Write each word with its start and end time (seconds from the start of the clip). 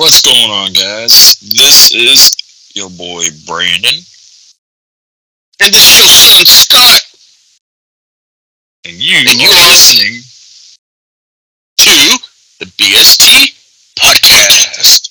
What's 0.00 0.22
going 0.22 0.50
on, 0.50 0.72
guys? 0.72 1.38
This 1.40 1.92
is 1.92 2.34
your 2.74 2.88
boy 2.88 3.24
Brandon, 3.46 3.92
and 5.60 5.74
this 5.74 5.90
is 5.92 6.00
your 6.00 6.16
son 6.16 6.46
Scott, 6.46 7.02
and 8.86 8.94
you 8.96 9.18
And 9.18 9.34
you 9.34 9.46
are 9.46 9.68
listening 9.68 10.22
to 11.76 12.18
the 12.60 12.64
BST 12.80 13.52
podcast. 13.98 15.09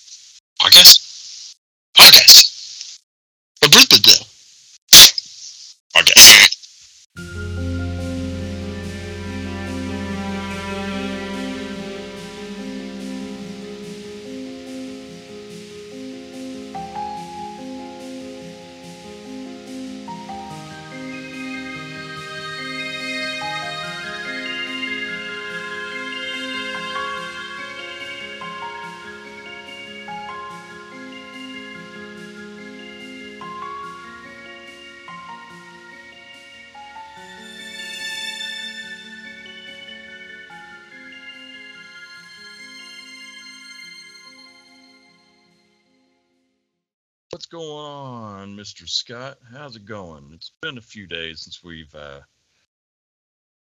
Going 47.49 47.65
on, 47.65 48.55
Mr. 48.55 48.87
Scott? 48.87 49.37
How's 49.51 49.75
it 49.75 49.85
going? 49.85 50.29
It's 50.33 50.51
been 50.61 50.77
a 50.77 50.81
few 50.81 51.07
days 51.07 51.41
since 51.41 51.63
we've 51.63 51.93
uh, 51.95 52.19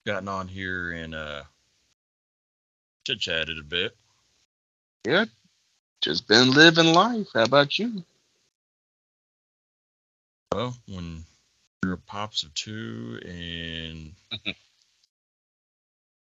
gotten 0.05 0.29
on 0.29 0.47
here 0.47 0.91
and 0.91 1.13
uh, 1.13 1.43
chit 3.05 3.19
chatted 3.19 3.59
a 3.59 3.63
bit. 3.63 3.95
Yeah. 5.05 5.25
Just 6.01 6.27
been 6.27 6.51
living 6.51 6.93
life. 6.93 7.27
How 7.33 7.43
about 7.43 7.77
you? 7.77 8.03
Well, 10.53 10.75
when 10.87 11.23
you're 11.83 11.97
pops 11.97 12.43
of 12.43 12.53
two 12.53 13.19
and 13.25 14.13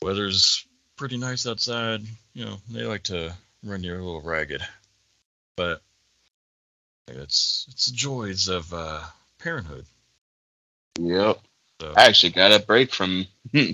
weather's 0.02 0.66
pretty 0.96 1.16
nice 1.16 1.46
outside, 1.46 2.02
you 2.34 2.44
know, 2.44 2.56
they 2.70 2.84
like 2.84 3.04
to 3.04 3.32
run 3.64 3.82
you 3.82 3.94
a 3.94 3.96
little 3.96 4.20
ragged. 4.20 4.62
But 5.56 5.82
it's 7.16 7.66
it's 7.70 7.86
the 7.86 7.96
joys 7.96 8.48
of 8.48 8.72
uh, 8.72 9.02
parenthood. 9.38 9.84
Yep. 10.98 11.38
So 11.80 11.94
I 11.96 12.06
actually 12.06 12.32
got 12.32 12.52
a 12.52 12.64
break 12.64 12.92
from 12.92 13.26
hmm, 13.52 13.72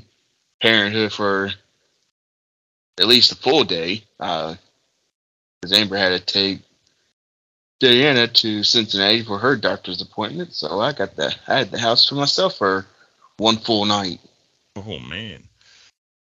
parenthood 0.61 1.13
for 1.13 1.51
at 2.99 3.07
least 3.07 3.33
a 3.33 3.37
full 3.37 3.65
day. 3.65 4.05
Uh, 4.21 4.55
because 5.61 5.79
Amber 5.79 5.97
had 5.97 6.11
to 6.11 6.21
take 6.21 6.61
Diana 7.81 8.29
to 8.29 8.63
Cincinnati 8.63 9.23
for 9.23 9.39
her 9.39 9.57
doctor's 9.57 10.03
appointment, 10.03 10.53
so 10.53 10.81
I 10.81 10.93
got 10.93 11.17
the 11.17 11.35
I 11.49 11.59
had 11.59 11.71
the 11.71 11.79
house 11.79 12.07
to 12.07 12.15
myself 12.15 12.59
for 12.59 12.87
one 13.39 13.57
full 13.57 13.87
night, 13.87 14.21
oh 14.77 14.99
man, 14.99 15.43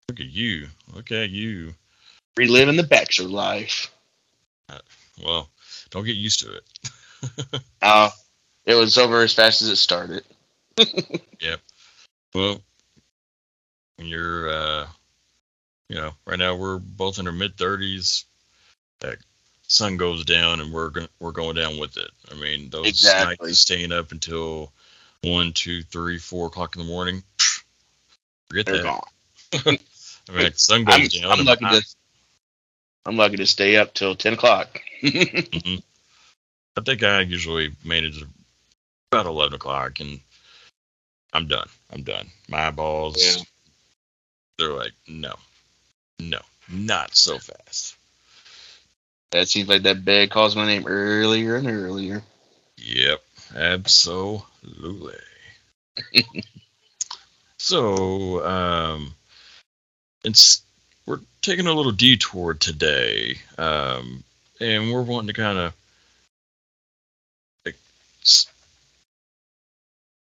look 0.08 0.20
at 0.20 0.28
you! 0.28 0.68
Look 0.94 1.12
at 1.12 1.32
you! 1.32 1.74
reliving 2.38 2.76
the 2.76 2.84
bachelor 2.84 3.30
life. 3.30 3.92
Well, 5.24 5.50
don't 5.90 6.06
get 6.06 6.16
used 6.16 6.40
to 6.40 6.54
it. 6.54 6.64
Uh, 7.82 8.10
it 8.66 8.76
was 8.76 8.98
over 8.98 9.22
as 9.22 9.34
fast 9.34 9.62
as 9.62 9.70
it 9.70 9.76
started. 9.78 10.24
Yep. 11.42 11.60
Well, 12.36 12.62
when 13.96 14.08
you're, 14.08 14.48
uh, 14.48 14.88
you 15.90 15.96
know, 15.96 16.12
right 16.28 16.38
now 16.38 16.56
we're 16.56 16.78
both 16.78 17.18
in 17.18 17.26
our 17.26 17.34
mid 17.34 17.58
thirties. 17.58 18.26
That 19.00 19.18
sun 19.68 19.98
goes 19.98 20.24
down, 20.24 20.62
and 20.62 20.72
we're 20.72 20.90
go- 20.90 21.08
we're 21.20 21.32
going 21.32 21.56
down 21.56 21.80
with 21.80 21.98
it. 21.98 22.12
I 22.32 22.36
mean, 22.36 22.70
those 22.70 22.86
Exactly. 22.88 23.48
nights 23.48 23.60
staying 23.60 23.92
up 23.92 24.12
until 24.12 24.72
one, 25.24 25.54
two, 25.54 25.82
three, 25.82 26.20
four 26.20 26.46
o'clock 26.48 26.76
in 26.76 26.84
the 26.84 26.88
morning. 26.88 27.24
Forget 28.50 28.68
They're 28.68 28.84
that. 28.84 28.84
gone. 28.84 29.02
I 30.30 30.32
mean, 30.32 30.54
sun 30.54 30.84
goes 30.86 31.16
I'm, 31.16 31.22
down. 31.22 31.40
I'm 31.40 31.46
lucky 31.46 31.66
to 31.66 31.96
I'm 33.06 33.18
lucky 33.18 33.38
to 33.38 33.48
stay 33.48 33.78
up 33.78 33.94
till 33.96 34.16
ten 34.16 34.34
o'clock. 34.34 34.80
Mhm. 35.02 35.82
I 36.78 36.82
think 36.82 37.04
I 37.04 37.22
usually 37.22 37.74
manage 37.84 38.24
about 39.12 39.26
eleven 39.26 39.56
o'clock, 39.56 40.00
and 40.00 40.20
I'm 41.34 41.48
done. 41.48 41.68
I'm 41.92 42.04
done. 42.04 42.28
My 42.48 42.68
eyeballs, 42.68 43.18
Yeah. 43.24 43.44
they're 44.58 44.74
like, 44.74 44.94
no, 45.08 45.34
no, 46.20 46.40
not 46.70 47.16
so 47.16 47.40
fast. 47.40 47.96
That 49.32 49.48
seems 49.50 49.70
like 49.70 49.84
that 49.84 50.04
bed 50.04 50.30
calls 50.30 50.56
my 50.56 50.66
name 50.66 50.86
earlier 50.88 51.56
and 51.56 51.68
earlier. 51.68 52.22
Yep, 52.78 53.22
absolutely. 53.56 55.16
so, 57.58 58.46
um, 58.46 59.14
it's 60.24 60.62
we're 61.06 61.20
taking 61.42 61.68
a 61.68 61.74
little 61.74 61.92
detour 61.92 62.54
today, 62.54 63.36
um, 63.58 64.24
and 64.60 64.92
we're 64.92 65.02
wanting 65.02 65.28
to 65.28 65.34
kind 65.34 65.58
of 65.58 65.74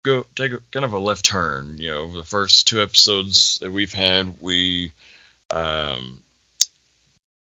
go 0.03 0.25
take 0.35 0.51
a 0.53 0.59
kind 0.71 0.85
of 0.85 0.93
a 0.93 0.99
left 0.99 1.25
turn. 1.25 1.77
You 1.77 1.91
know, 1.91 2.11
the 2.11 2.23
first 2.23 2.67
two 2.67 2.81
episodes 2.81 3.57
that 3.59 3.71
we've 3.71 3.93
had, 3.93 4.39
we 4.41 4.91
um, 5.49 6.21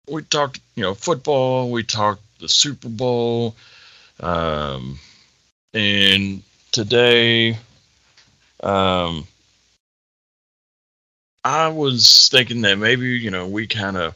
we 0.09 0.23
talked, 0.23 0.61
you 0.77 0.83
know, 0.83 0.95
football. 0.95 1.71
We 1.71 1.83
talked 1.83 2.23
the 2.41 2.49
Super 2.49 2.89
Bowl. 2.89 3.57
Um, 4.21 4.99
and 5.75 6.43
today, 6.71 7.59
um, 8.63 9.27
I 11.45 11.69
was 11.69 12.29
thinking 12.29 12.63
that 12.63 12.79
maybe, 12.79 13.11
you 13.19 13.31
know, 13.31 13.49
we 13.49 13.67
kind 13.67 13.97
of 13.97 14.15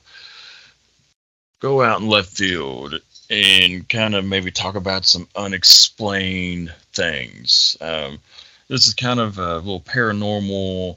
go 1.60 1.82
out 1.82 2.00
in 2.00 2.08
left 2.08 2.30
field 2.30 3.00
and 3.30 3.88
kind 3.88 4.14
of 4.14 4.24
maybe 4.24 4.50
talk 4.50 4.74
about 4.74 5.04
some 5.04 5.28
unexplained 5.36 6.72
things. 6.92 7.76
Um, 7.80 8.18
this 8.68 8.86
is 8.86 8.94
kind 8.94 9.20
of 9.20 9.38
a 9.38 9.56
little 9.56 9.80
paranormal, 9.80 10.96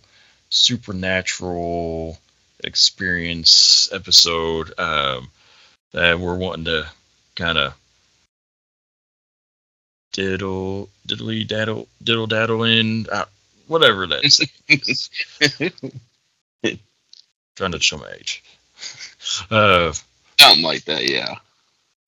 supernatural 0.50 2.18
experience 2.64 3.90
episode 3.92 4.78
um, 4.80 5.30
that 5.92 6.20
we're 6.20 6.38
wanting 6.38 6.66
to 6.66 6.88
kind 7.36 7.58
of 7.58 7.74
diddle 10.12 10.90
diddly 11.08 11.48
daddle 11.48 11.88
diddle 12.04 12.26
daddle 12.26 12.64
in 12.64 13.06
uh, 13.12 13.26
whatever 13.68 14.08
that's 14.08 14.42
trying 17.56 17.72
to 17.72 17.80
show 17.80 17.98
my 17.98 18.12
age 18.12 18.44
uh 19.52 19.94
Something 20.40 20.64
like 20.64 20.86
that, 20.86 21.10
yeah. 21.10 21.36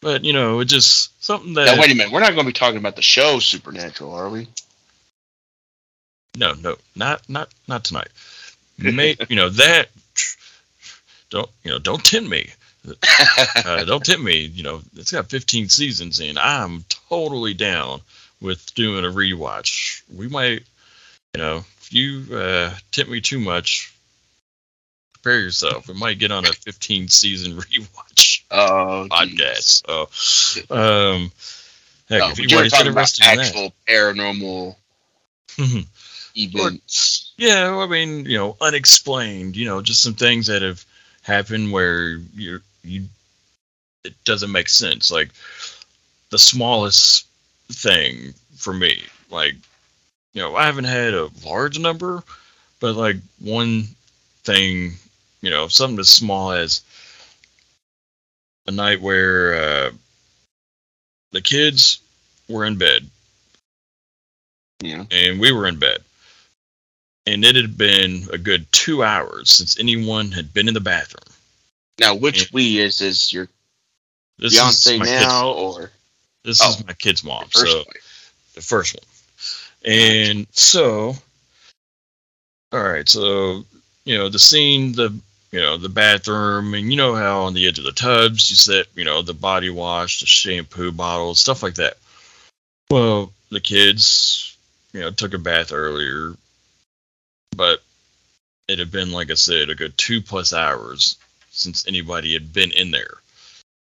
But 0.01 0.25
you 0.25 0.33
know 0.33 0.59
it 0.59 0.65
just 0.65 1.23
something 1.23 1.53
that 1.53 1.65
Now 1.65 1.81
wait 1.81 1.91
a 1.91 1.95
minute, 1.95 2.11
we're 2.11 2.19
not 2.19 2.33
going 2.33 2.45
to 2.45 2.45
be 2.45 2.53
talking 2.53 2.77
about 2.77 2.95
the 2.95 3.01
show 3.01 3.39
Supernatural, 3.39 4.13
are 4.13 4.29
we? 4.29 4.47
no 6.35 6.53
no. 6.53 6.75
Not 6.95 7.27
not 7.29 7.49
not 7.67 7.83
tonight. 7.83 8.09
May, 8.77 9.15
you 9.29 9.35
know 9.35 9.49
that 9.49 9.89
don't 11.29 11.49
you 11.63 11.71
know 11.71 11.79
don't 11.79 12.03
tempt 12.03 12.29
me. 12.29 12.49
Uh, 13.63 13.83
don't 13.85 14.03
tempt 14.03 14.23
me. 14.23 14.39
You 14.39 14.63
know 14.63 14.81
it's 14.95 15.11
got 15.11 15.29
15 15.29 15.69
seasons 15.69 16.19
and 16.19 16.39
i'm 16.39 16.83
totally 17.09 17.53
down 17.53 18.01
with 18.41 18.73
doing 18.73 19.05
a 19.05 19.09
rewatch. 19.09 20.01
We 20.13 20.27
might 20.27 20.63
you 21.35 21.41
know 21.41 21.57
if 21.57 21.93
you 21.93 22.35
uh 22.35 22.73
tempt 22.91 23.11
me 23.11 23.21
too 23.21 23.39
much 23.39 23.93
prepare 25.13 25.39
yourself. 25.39 25.87
We 25.87 25.93
might 25.93 26.17
get 26.17 26.31
on 26.31 26.45
a 26.45 26.51
15 26.51 27.07
season 27.09 27.53
rewatch 27.57 28.30
Oh, 28.51 29.07
podcast 29.11 29.83
so 29.87 30.75
um 30.75 31.31
heck, 32.09 32.27
No, 32.27 32.29
if 32.29 32.39
you 32.39 32.49
want 32.51 32.65
to 32.65 32.69
get 32.71 32.85
talking 32.85 32.91
about 32.91 33.11
in 33.19 33.25
that 33.25 33.39
actual 33.39 33.73
paranormal 33.87 34.75
Mhm. 35.57 35.85
events. 36.35 37.33
Yeah, 37.37 37.71
well, 37.71 37.81
I 37.81 37.87
mean, 37.87 38.25
you 38.25 38.37
know, 38.37 38.57
unexplained. 38.61 39.55
You 39.57 39.65
know, 39.65 39.81
just 39.81 40.03
some 40.03 40.13
things 40.15 40.47
that 40.47 40.61
have 40.61 40.85
happened 41.23 41.71
where 41.71 42.17
you 42.35 42.61
you 42.83 43.07
it 44.03 44.13
doesn't 44.25 44.51
make 44.51 44.69
sense. 44.69 45.11
Like 45.11 45.29
the 46.29 46.37
smallest 46.39 47.25
thing 47.71 48.33
for 48.55 48.73
me, 48.73 49.03
like 49.29 49.55
you 50.33 50.41
know, 50.41 50.55
I 50.55 50.65
haven't 50.65 50.85
had 50.85 51.13
a 51.13 51.29
large 51.45 51.79
number, 51.79 52.23
but 52.79 52.95
like 52.95 53.17
one 53.39 53.83
thing, 54.43 54.93
you 55.41 55.49
know, 55.49 55.67
something 55.67 55.99
as 55.99 56.09
small 56.09 56.51
as 56.51 56.81
a 58.67 58.71
night 58.71 59.01
where 59.01 59.55
uh, 59.55 59.91
the 61.31 61.41
kids 61.41 61.99
were 62.47 62.65
in 62.65 62.77
bed 62.77 63.09
Yeah. 64.81 65.05
and 65.11 65.39
we 65.39 65.51
were 65.51 65.67
in 65.67 65.79
bed. 65.79 66.03
And 67.27 67.45
it 67.45 67.55
had 67.55 67.77
been 67.77 68.27
a 68.33 68.37
good 68.37 68.65
two 68.71 69.03
hours 69.03 69.49
since 69.51 69.79
anyone 69.79 70.31
had 70.31 70.53
been 70.53 70.67
in 70.67 70.73
the 70.73 70.79
bathroom. 70.79 71.35
Now, 71.99 72.15
which 72.15 72.41
Yeah. 72.43 72.47
we 72.53 72.79
is 72.79 72.99
is 73.01 73.31
your 73.31 73.47
This 74.37 74.55
fiance 74.55 74.93
is 74.93 74.99
my 74.99 75.05
kid's, 75.05 75.25
now 75.25 75.51
or 75.51 75.91
this 76.43 76.59
Oh. 76.61 76.71
is 76.71 76.85
my 76.85 76.93
kid's 76.93 77.23
mom. 77.23 77.47
so 77.51 77.83
the 78.55 78.61
first 78.61 78.95
one. 78.95 79.03
And 79.93 80.47
so, 80.51 81.15
all 82.71 82.83
right, 82.83 83.07
so 83.07 83.65
you 84.05 84.17
know 84.17 84.29
the 84.29 84.39
scene, 84.39 84.93
the 84.93 85.13
you 85.51 85.59
know 85.59 85.77
the 85.77 85.89
bathroom, 85.89 86.73
and 86.73 86.91
you 86.91 86.97
know 86.97 87.15
how 87.15 87.41
on 87.41 87.53
the 87.53 87.67
edge 87.67 87.79
of 87.79 87.85
the 87.85 87.91
tubs 87.91 88.49
you 88.49 88.55
set 88.55 88.87
you 88.95 89.03
know 89.03 89.21
the 89.21 89.33
body 89.33 89.69
wash, 89.69 90.19
the 90.19 90.25
shampoo 90.25 90.91
bottles, 90.91 91.39
stuff 91.39 91.63
like 91.63 91.75
that. 91.75 91.97
Well, 92.89 93.31
the 93.49 93.59
kids, 93.61 94.55
you 94.93 95.01
know, 95.01 95.11
took 95.11 95.33
a 95.33 95.37
bath 95.37 95.71
earlier, 95.71 96.35
but 97.55 97.81
it 98.67 98.79
had 98.79 98.91
been 98.91 99.11
like 99.11 99.31
I 99.31 99.35
said, 99.35 99.69
a 99.69 99.75
good 99.75 99.97
two 99.97 100.21
plus 100.21 100.53
hours 100.53 101.17
since 101.51 101.87
anybody 101.87 102.33
had 102.33 102.53
been 102.53 102.71
in 102.71 102.91
there 102.91 103.17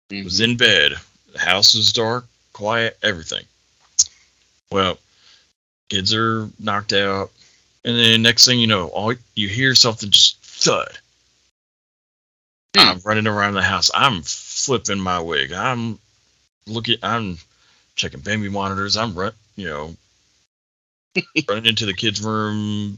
was 0.10 0.40
Mhm. 0.40 0.44
in 0.44 0.58
bed. 0.58 1.00
The 1.32 1.40
house 1.40 1.74
was 1.74 1.92
dark, 1.92 2.28
quiet, 2.52 2.98
everything. 3.02 3.46
Well, 4.70 5.00
kids 5.90 6.14
are 6.14 6.50
knocked 6.60 6.94
out, 6.94 7.32
and 7.84 7.98
then 7.98 8.22
next 8.22 8.46
thing 8.46 8.60
you 8.60 8.68
know, 8.68 8.88
all 8.90 9.14
you 9.36 9.50
hear 9.50 9.76
something 9.76 10.10
just 10.12 10.38
thud. 10.42 10.98
Hmm. 12.76 12.90
I'm 12.90 13.00
running 13.06 13.28
around 13.28 13.54
the 13.54 13.62
house. 13.62 13.92
I'm 13.94 14.22
flipping 14.24 15.00
my 15.00 15.20
wig. 15.20 15.52
I'm 15.52 16.00
looking. 16.68 16.98
I'm 17.04 17.38
checking 17.96 18.22
baby 18.22 18.50
monitors. 18.50 18.98
I'm 18.98 19.14
run. 19.14 19.34
You 19.56 19.68
know, 19.68 19.96
running 21.48 21.66
into 21.68 21.86
the 21.86 21.94
kids' 21.94 22.22
room. 22.22 22.98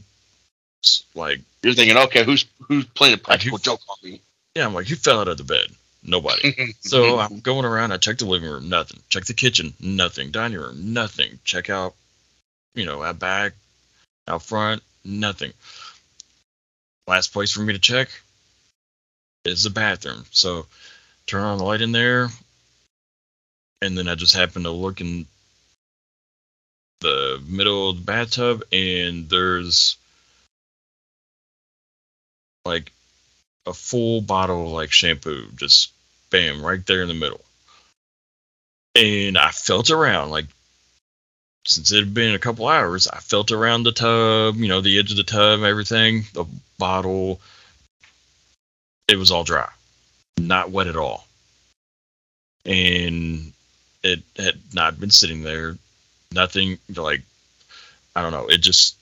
Like, 1.14 1.40
You're 1.62 1.74
thinking, 1.74 1.96
okay, 1.96 2.24
who's 2.24 2.44
who's 2.68 2.84
playing 2.86 3.14
a 3.14 3.16
Like 3.16 3.24
practical 3.24 3.58
who- 3.58 3.62
joke 3.64 3.80
on 3.88 3.96
me? 4.02 4.20
yeah, 4.54 4.64
I'm 4.66 4.72
like, 4.74 4.86
who 4.86 4.94
fell 4.96 5.20
out 5.20 5.28
of 5.28 5.36
the 5.36 5.44
bed? 5.44 5.66
Nobody. 6.02 6.74
So 6.80 7.18
I'm 7.18 7.40
going 7.40 7.64
around. 7.64 7.90
I 7.92 7.96
check 7.96 8.18
the 8.18 8.26
living 8.26 8.48
room, 8.48 8.68
nothing. 8.68 9.00
Check 9.08 9.24
the 9.24 9.34
kitchen, 9.34 9.74
nothing. 9.80 10.30
Dining 10.30 10.58
room, 10.58 10.94
nothing. 10.94 11.40
Check 11.44 11.68
out, 11.68 11.94
you 12.76 12.84
know, 12.86 13.02
out 13.02 13.18
back, 13.18 13.54
out 14.28 14.42
front, 14.42 14.82
nothing. 15.04 15.52
Last 17.08 17.32
place 17.32 17.50
for 17.50 17.60
me 17.60 17.72
to 17.72 17.78
check 17.80 18.08
is 19.46 19.64
the 19.64 19.70
bathroom. 19.70 20.24
So 20.30 20.66
turn 21.26 21.42
on 21.42 21.58
the 21.58 21.64
light 21.64 21.80
in 21.80 21.92
there, 21.92 22.28
and 23.82 23.96
then 23.96 24.08
I 24.08 24.14
just 24.14 24.34
happen 24.34 24.64
to 24.64 24.70
look 24.70 25.00
in 25.00 25.26
the 27.00 27.42
middle 27.46 27.90
of 27.90 27.96
the 27.96 28.02
bathtub, 28.02 28.64
and 28.72 29.28
there's 29.28 29.96
like 32.64 32.92
a 33.66 33.72
full 33.72 34.20
bottle 34.20 34.66
of 34.66 34.72
like 34.72 34.92
shampoo, 34.92 35.48
just 35.56 35.92
bam, 36.30 36.64
right 36.64 36.84
there 36.86 37.02
in 37.02 37.08
the 37.08 37.14
middle. 37.14 37.40
And 38.94 39.36
I 39.36 39.50
felt 39.50 39.90
around, 39.90 40.30
like 40.30 40.46
since 41.66 41.92
it 41.92 41.98
had 41.98 42.14
been 42.14 42.34
a 42.34 42.38
couple 42.38 42.66
hours, 42.66 43.08
I 43.08 43.18
felt 43.18 43.52
around 43.52 43.82
the 43.82 43.92
tub, 43.92 44.56
you 44.56 44.68
know, 44.68 44.80
the 44.80 44.98
edge 44.98 45.10
of 45.10 45.16
the 45.16 45.22
tub, 45.22 45.62
everything, 45.62 46.24
the 46.32 46.46
bottle. 46.78 47.40
It 49.08 49.16
was 49.16 49.30
all 49.30 49.44
dry, 49.44 49.68
not 50.38 50.70
wet 50.70 50.88
at 50.88 50.96
all. 50.96 51.26
And 52.64 53.52
it 54.02 54.22
had 54.36 54.58
not 54.74 54.98
been 54.98 55.10
sitting 55.10 55.42
there. 55.42 55.76
Nothing 56.32 56.78
like, 56.94 57.22
I 58.14 58.22
don't 58.22 58.32
know, 58.32 58.46
it 58.46 58.58
just 58.58 58.96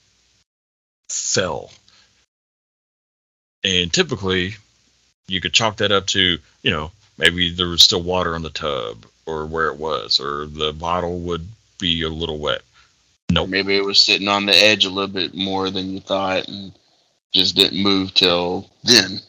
fell. 1.09 1.71
And 3.65 3.91
typically, 3.93 4.57
you 5.27 5.41
could 5.41 5.55
chalk 5.55 5.77
that 5.77 5.93
up 5.93 6.07
to, 6.09 6.39
you 6.63 6.71
know, 6.71 6.91
maybe 7.17 7.51
there 7.51 7.69
was 7.69 7.83
still 7.83 8.03
water 8.03 8.35
on 8.35 8.43
the 8.43 8.51
tub 8.51 9.07
or 9.27 9.47
where 9.47 9.69
it 9.69 9.79
was, 9.79 10.21
or 10.21 10.47
the 10.47 10.73
bottle 10.73 11.19
would 11.21 11.47
be 11.79 12.03
a 12.03 12.09
little 12.09 12.39
wet. 12.39 12.61
Or 13.31 13.35
Nope. 13.35 13.49
maybe 13.49 13.75
it 13.77 13.85
was 13.85 14.01
sitting 14.01 14.29
on 14.29 14.45
the 14.45 14.55
edge 14.55 14.85
a 14.85 14.91
little 14.91 15.13
bit 15.13 15.35
more 15.35 15.71
than 15.71 15.91
you 15.91 16.01
thought 16.01 16.47
and 16.47 16.73
just 17.33 17.57
didn't 17.57 17.83
move 17.83 18.13
till 18.13 18.71
then. 18.85 19.21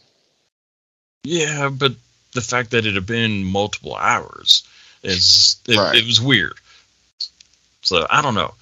Yeah, 1.26 1.70
but 1.70 1.94
the 2.34 2.42
fact 2.42 2.72
that 2.72 2.86
it 2.86 2.94
had 2.96 3.06
been 3.06 3.44
multiple 3.44 3.96
hours 3.96 4.64
is 5.04 5.58
it, 5.68 5.78
Right. 5.78 5.96
it 5.96 6.06
was 6.06 6.22
weird. 6.22 6.54
So 7.82 8.06
I 8.10 8.22
don't 8.22 8.36
know. 8.36 8.54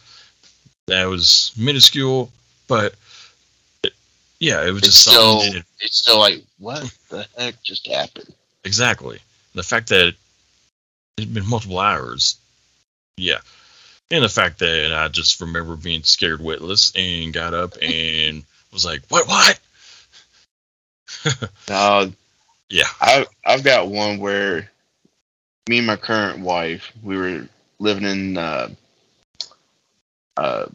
That 0.87 1.05
was 1.05 1.51
minuscule, 1.57 2.31
but 2.67 2.95
it, 3.83 3.93
yeah, 4.39 4.65
it 4.65 4.71
was 4.71 4.83
It's 4.83 4.87
just 4.93 5.01
still 5.07 5.41
something. 5.41 5.53
that- 5.59 5.65
it's 5.79 5.97
still 5.97 6.19
like, 6.19 6.43
what 6.57 6.89
the 7.09 7.27
heck 7.37 7.61
just 7.63 7.85
happened? 7.87 8.33
exactly. 8.63 9.19
The 9.55 9.63
fact 9.63 9.89
that 9.89 10.07
it 10.07 10.15
had 11.19 11.33
been 11.33 11.45
multiple 11.47 11.79
hours, 11.79 12.37
yeah, 13.17 13.39
and 14.09 14.23
the 14.23 14.29
fact 14.29 14.59
that 14.59 14.93
I 14.93 15.07
just 15.09 15.39
remember 15.41 15.75
being 15.75 16.03
scared 16.03 16.41
witless 16.41 16.91
and 16.95 17.33
got 17.33 17.53
up 17.53 17.73
and 17.81 18.43
was 18.71 18.83
like, 18.85 19.01
"What? 19.09 19.27
What?" 19.27 19.59
Uh, 21.69 22.07
Yeah. 22.73 22.87
I 22.99 23.27
I've 23.45 23.63
got 23.63 23.89
one 23.89 24.17
where 24.17 24.67
me 25.69 25.77
and 25.77 25.85
my 25.85 25.95
current 25.95 26.39
wife 26.39 26.91
we 27.03 27.15
were 27.15 27.47
living 27.77 28.03
in 28.03 28.35
uh, 28.35 28.69
uh, 30.37 30.65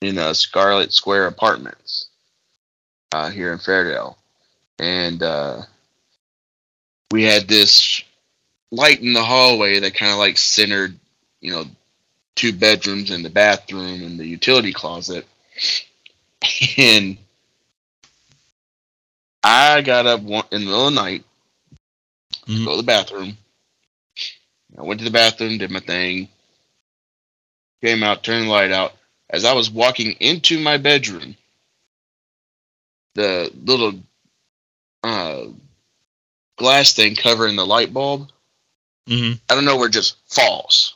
in 0.00 0.16
uh, 0.16 0.32
Scarlet 0.32 0.94
Square 0.94 1.26
Apartments 1.26 2.06
uh, 3.12 3.28
here 3.28 3.52
in 3.52 3.58
Fairdale, 3.58 4.16
and 4.78 5.22
uh, 5.22 5.60
we 7.10 7.24
had 7.24 7.46
this 7.46 8.02
light 8.70 9.02
in 9.02 9.12
the 9.12 9.22
hallway 9.22 9.78
that 9.78 9.94
kind 9.94 10.10
of 10.10 10.16
like 10.16 10.38
centered, 10.38 10.98
you 11.42 11.50
know, 11.50 11.66
two 12.34 12.54
bedrooms 12.54 13.10
and 13.10 13.26
the 13.26 13.30
bathroom 13.30 14.02
and 14.02 14.18
the 14.18 14.26
utility 14.26 14.72
closet, 14.72 15.26
and 16.78 17.18
I 19.42 19.82
got 19.82 20.06
up 20.06 20.20
one, 20.20 20.44
in 20.52 20.60
the 20.60 20.66
middle 20.66 20.88
of 20.88 20.94
the 20.94 21.00
night, 21.00 21.24
Mhm. 22.46 22.64
go 22.64 22.70
to 22.72 22.76
the 22.76 22.82
bathroom. 22.82 23.36
I 24.78 24.82
went 24.82 25.00
to 25.00 25.04
the 25.04 25.10
bathroom, 25.10 25.58
did 25.58 25.70
my 25.70 25.80
thing, 25.80 26.28
came 27.82 28.02
out, 28.02 28.22
turned 28.24 28.46
the 28.46 28.50
light 28.50 28.72
out. 28.72 28.96
As 29.30 29.44
I 29.44 29.52
was 29.52 29.70
walking 29.70 30.12
into 30.20 30.58
my 30.60 30.76
bedroom, 30.76 31.36
the 33.14 33.50
little 33.64 34.00
uh, 35.02 35.46
glass 36.56 36.92
thing 36.92 37.16
covering 37.16 37.56
the 37.56 37.66
light 37.66 37.92
bulb, 37.92 38.30
hmm 39.06 39.32
I 39.48 39.54
don't 39.54 39.64
know 39.64 39.76
where, 39.76 39.88
it 39.88 39.92
just 39.92 40.16
falls. 40.28 40.94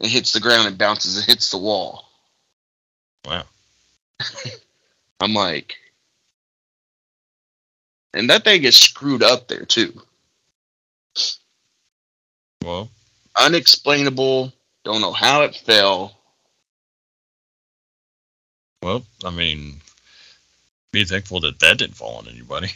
It 0.00 0.08
hits 0.10 0.32
the 0.32 0.40
ground 0.40 0.68
and 0.68 0.78
bounces 0.78 1.16
and 1.16 1.26
hits 1.26 1.50
the 1.50 1.58
wall. 1.58 2.08
Wow. 3.26 3.44
I'm 5.20 5.34
like, 5.34 5.76
and 8.14 8.30
that 8.30 8.44
thing 8.44 8.64
is 8.64 8.76
screwed 8.76 9.22
up 9.22 9.48
there 9.48 9.64
too. 9.64 10.00
Well, 12.64 12.90
Unexplainable. 13.36 14.52
Don't 14.84 15.00
know 15.00 15.12
how 15.12 15.42
it 15.42 15.54
fell. 15.54 16.16
well, 18.82 19.04
I 19.24 19.30
mean, 19.30 19.80
be 20.92 21.04
thankful 21.04 21.40
that 21.40 21.58
that 21.60 21.78
didn't 21.78 21.96
fall 21.96 22.16
on 22.16 22.28
anybody. 22.28 22.72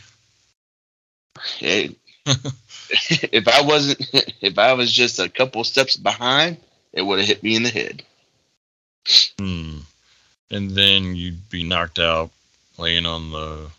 It, 1.61 1.97
if 2.27 3.49
I 3.49 3.63
wasn't, 3.63 4.09
if 4.41 4.59
I 4.59 4.75
was 4.75 4.93
just 4.93 5.19
a 5.19 5.29
couple 5.29 5.65
steps 5.65 5.97
behind, 5.97 6.59
it 6.93 7.03
would 7.03 7.19
have 7.19 7.29
hit 7.29 7.43
me 7.43 7.57
in 7.57 7.63
the 7.63 7.71
head. 7.71 8.03
Hmm. 9.39 9.79
And 10.51 10.71
then 10.71 11.17
you'd 11.17 11.49
be 11.51 11.65
knocked 11.65 11.99
out, 11.99 12.31
laying 12.79 13.07
on 13.07 13.31
the. 13.31 13.71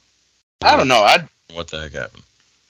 I 0.61 0.75
don't 0.75 0.87
know. 0.87 1.03
I 1.03 1.27
What 1.53 1.67
the 1.67 1.81
heck 1.81 1.93
happened? 1.93 2.23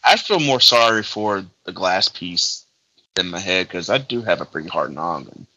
I 0.04 0.18
feel 0.18 0.40
more 0.40 0.60
sorry 0.60 1.04
for 1.04 1.44
the 1.64 1.72
glass 1.72 2.08
piece 2.08 2.66
than 3.16 3.30
my 3.30 3.40
head 3.40 3.68
because 3.68 3.90
I 3.90 3.98
do 3.98 4.22
have 4.22 4.42
a 4.42 4.46
pretty 4.46 4.70
hard 4.70 4.94
noggin. 4.94 5.48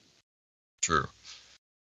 True. 0.80 1.06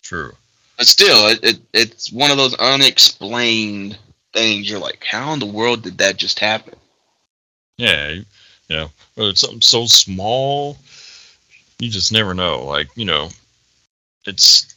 True. 0.02 0.34
But 0.78 0.88
still, 0.88 1.28
it, 1.28 1.44
it 1.44 1.60
it's 1.74 2.12
one 2.12 2.32
of 2.32 2.38
those 2.38 2.56
unexplained 2.56 3.98
things. 4.34 4.70
You're 4.70 4.80
like, 4.80 5.04
how 5.04 5.34
in 5.34 5.40
the 5.40 5.46
world 5.46 5.84
did 5.84 5.98
that 6.00 6.18
just 6.18 6.40
happen? 6.40 6.76
Yeah. 7.78 8.10
You, 8.10 8.26
you 8.68 8.76
know, 8.76 8.90
whether 9.16 9.30
it's 9.30 9.42
something 9.42 9.62
so 9.62 9.86
small, 9.86 10.78
you 11.80 11.90
just 11.90 12.12
never 12.12 12.34
know. 12.34 12.66
Like, 12.66 12.90
you 12.96 13.06
know, 13.06 13.30
it's. 14.26 14.74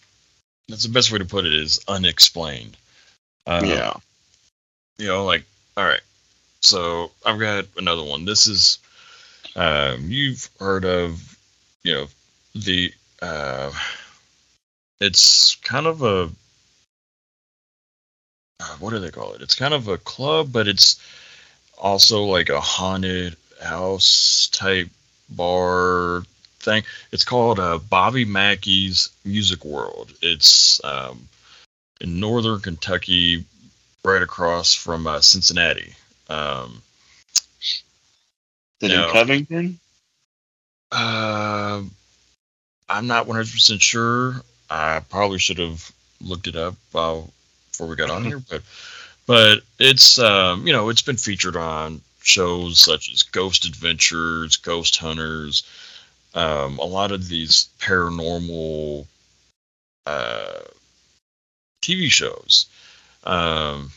That's 0.68 0.84
the 0.84 0.92
best 0.92 1.10
way 1.10 1.18
to 1.18 1.24
put 1.24 1.46
it 1.46 1.52
is 1.52 1.80
unexplained. 1.88 2.76
Uh, 3.44 3.60
You 4.98 5.08
know, 5.08 5.24
like, 5.24 5.42
all 5.76 5.84
right, 5.84 6.00
so 6.60 7.10
I've 7.24 7.40
got 7.40 7.66
another 7.76 8.04
one. 8.04 8.24
This 8.24 8.46
is 8.46 8.78
um, 9.56 10.04
you've 10.08 10.48
heard 10.58 10.84
of, 10.84 11.38
you 11.82 11.94
know, 11.94 12.06
the 12.54 12.92
uh, 13.20 13.72
it's 15.00 15.56
kind 15.56 15.86
of 15.86 16.02
a 16.02 16.30
uh, 18.60 18.76
what 18.78 18.90
do 18.90 18.98
they 18.98 19.10
call 19.10 19.32
it? 19.32 19.42
It's 19.42 19.54
kind 19.54 19.74
of 19.74 19.88
a 19.88 19.98
club, 19.98 20.52
but 20.52 20.68
it's 20.68 21.00
also 21.78 22.24
like 22.24 22.50
a 22.50 22.60
haunted 22.60 23.36
house 23.62 24.48
type 24.52 24.88
bar 25.30 26.22
thing. 26.58 26.82
It's 27.10 27.24
called 27.24 27.58
uh, 27.58 27.78
Bobby 27.78 28.24
Mackey's 28.24 29.10
Music 29.24 29.64
World. 29.64 30.12
It's 30.20 30.82
um, 30.84 31.28
in 32.00 32.20
northern 32.20 32.60
Kentucky, 32.60 33.44
right 34.04 34.22
across 34.22 34.74
from 34.74 35.06
uh, 35.06 35.20
Cincinnati. 35.20 35.94
Um, 36.30 36.82
No. 38.82 39.06
in 39.06 39.12
Covington? 39.12 39.80
uh, 40.92 41.82
I'm 42.88 43.06
not 43.06 43.26
100% 43.26 43.80
sure. 43.80 44.42
I 44.70 45.00
probably 45.00 45.38
should 45.38 45.58
have 45.58 45.90
looked 46.20 46.46
it 46.46 46.56
up 46.56 46.76
uh, 46.94 47.20
before 47.70 47.88
we 47.88 47.96
got 47.96 48.10
on 48.10 48.24
here, 48.24 48.40
but 48.48 48.62
but 49.26 49.62
it's 49.78 50.18
um, 50.18 50.66
you 50.66 50.72
know 50.72 50.88
it's 50.88 51.02
been 51.02 51.16
featured 51.16 51.56
on 51.56 52.00
shows 52.22 52.78
such 52.78 53.10
as 53.10 53.22
Ghost 53.24 53.64
Adventures, 53.64 54.56
Ghost 54.56 54.96
Hunters, 54.96 55.64
um, 56.34 56.78
a 56.78 56.84
lot 56.84 57.10
of 57.12 57.28
these 57.28 57.68
paranormal 57.80 59.06
uh, 60.06 60.60
TV 61.82 62.10
shows. 62.10 62.66
Um, 63.24 63.90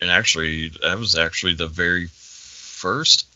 and 0.00 0.10
actually, 0.10 0.68
that 0.82 0.98
was 0.98 1.16
actually 1.16 1.54
the 1.54 1.68
very 1.68 2.06
first 2.08 3.26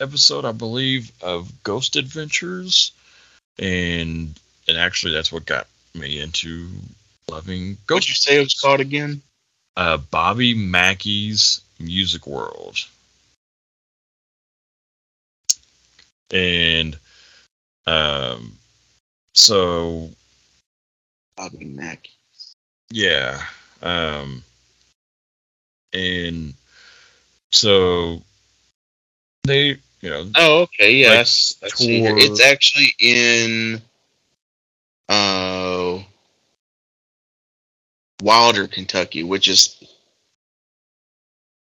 episode, 0.00 0.44
I 0.44 0.52
believe, 0.52 1.10
of 1.22 1.62
Ghost 1.62 1.96
Adventures, 1.96 2.92
and 3.58 4.38
and 4.68 4.78
actually, 4.78 5.12
that's 5.12 5.32
what 5.32 5.46
got 5.46 5.66
me 5.94 6.20
into 6.20 6.68
loving 7.28 7.78
What'd 7.86 7.86
Ghost. 7.86 8.08
you 8.08 8.14
say 8.14 8.36
it 8.38 8.44
was 8.44 8.54
called 8.54 8.80
again? 8.80 9.22
Uh, 9.76 9.96
Bobby 9.98 10.54
Mackey's 10.54 11.60
Music 11.78 12.26
World, 12.26 12.78
and 16.30 16.96
um, 17.86 18.52
so 19.34 20.10
Bobby 21.36 21.64
Mack. 21.64 22.08
Yeah. 22.90 23.40
Um 23.82 24.44
and 25.92 26.54
so 27.50 28.22
they, 29.44 29.76
you 30.00 30.10
know, 30.10 30.30
Oh, 30.36 30.62
okay. 30.62 30.94
Yes. 30.94 31.54
See 31.74 32.02
It's 32.02 32.42
actually 32.42 32.94
in 32.98 33.82
uh, 35.08 36.00
Wilder, 38.22 38.66
Kentucky, 38.66 39.22
which 39.22 39.48
is, 39.48 39.82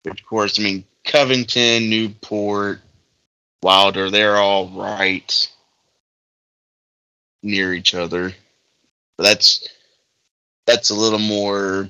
of 0.05 0.25
course, 0.25 0.59
I 0.59 0.63
mean, 0.63 0.83
Covington, 1.03 1.89
Newport, 1.89 2.79
Wilder, 3.63 4.09
they're 4.09 4.37
all 4.37 4.69
right 4.69 5.51
near 7.43 7.73
each 7.73 7.95
other. 7.95 8.33
But 9.17 9.23
that's 9.23 9.67
that's 10.65 10.89
a 10.89 10.95
little 10.95 11.19
more 11.19 11.89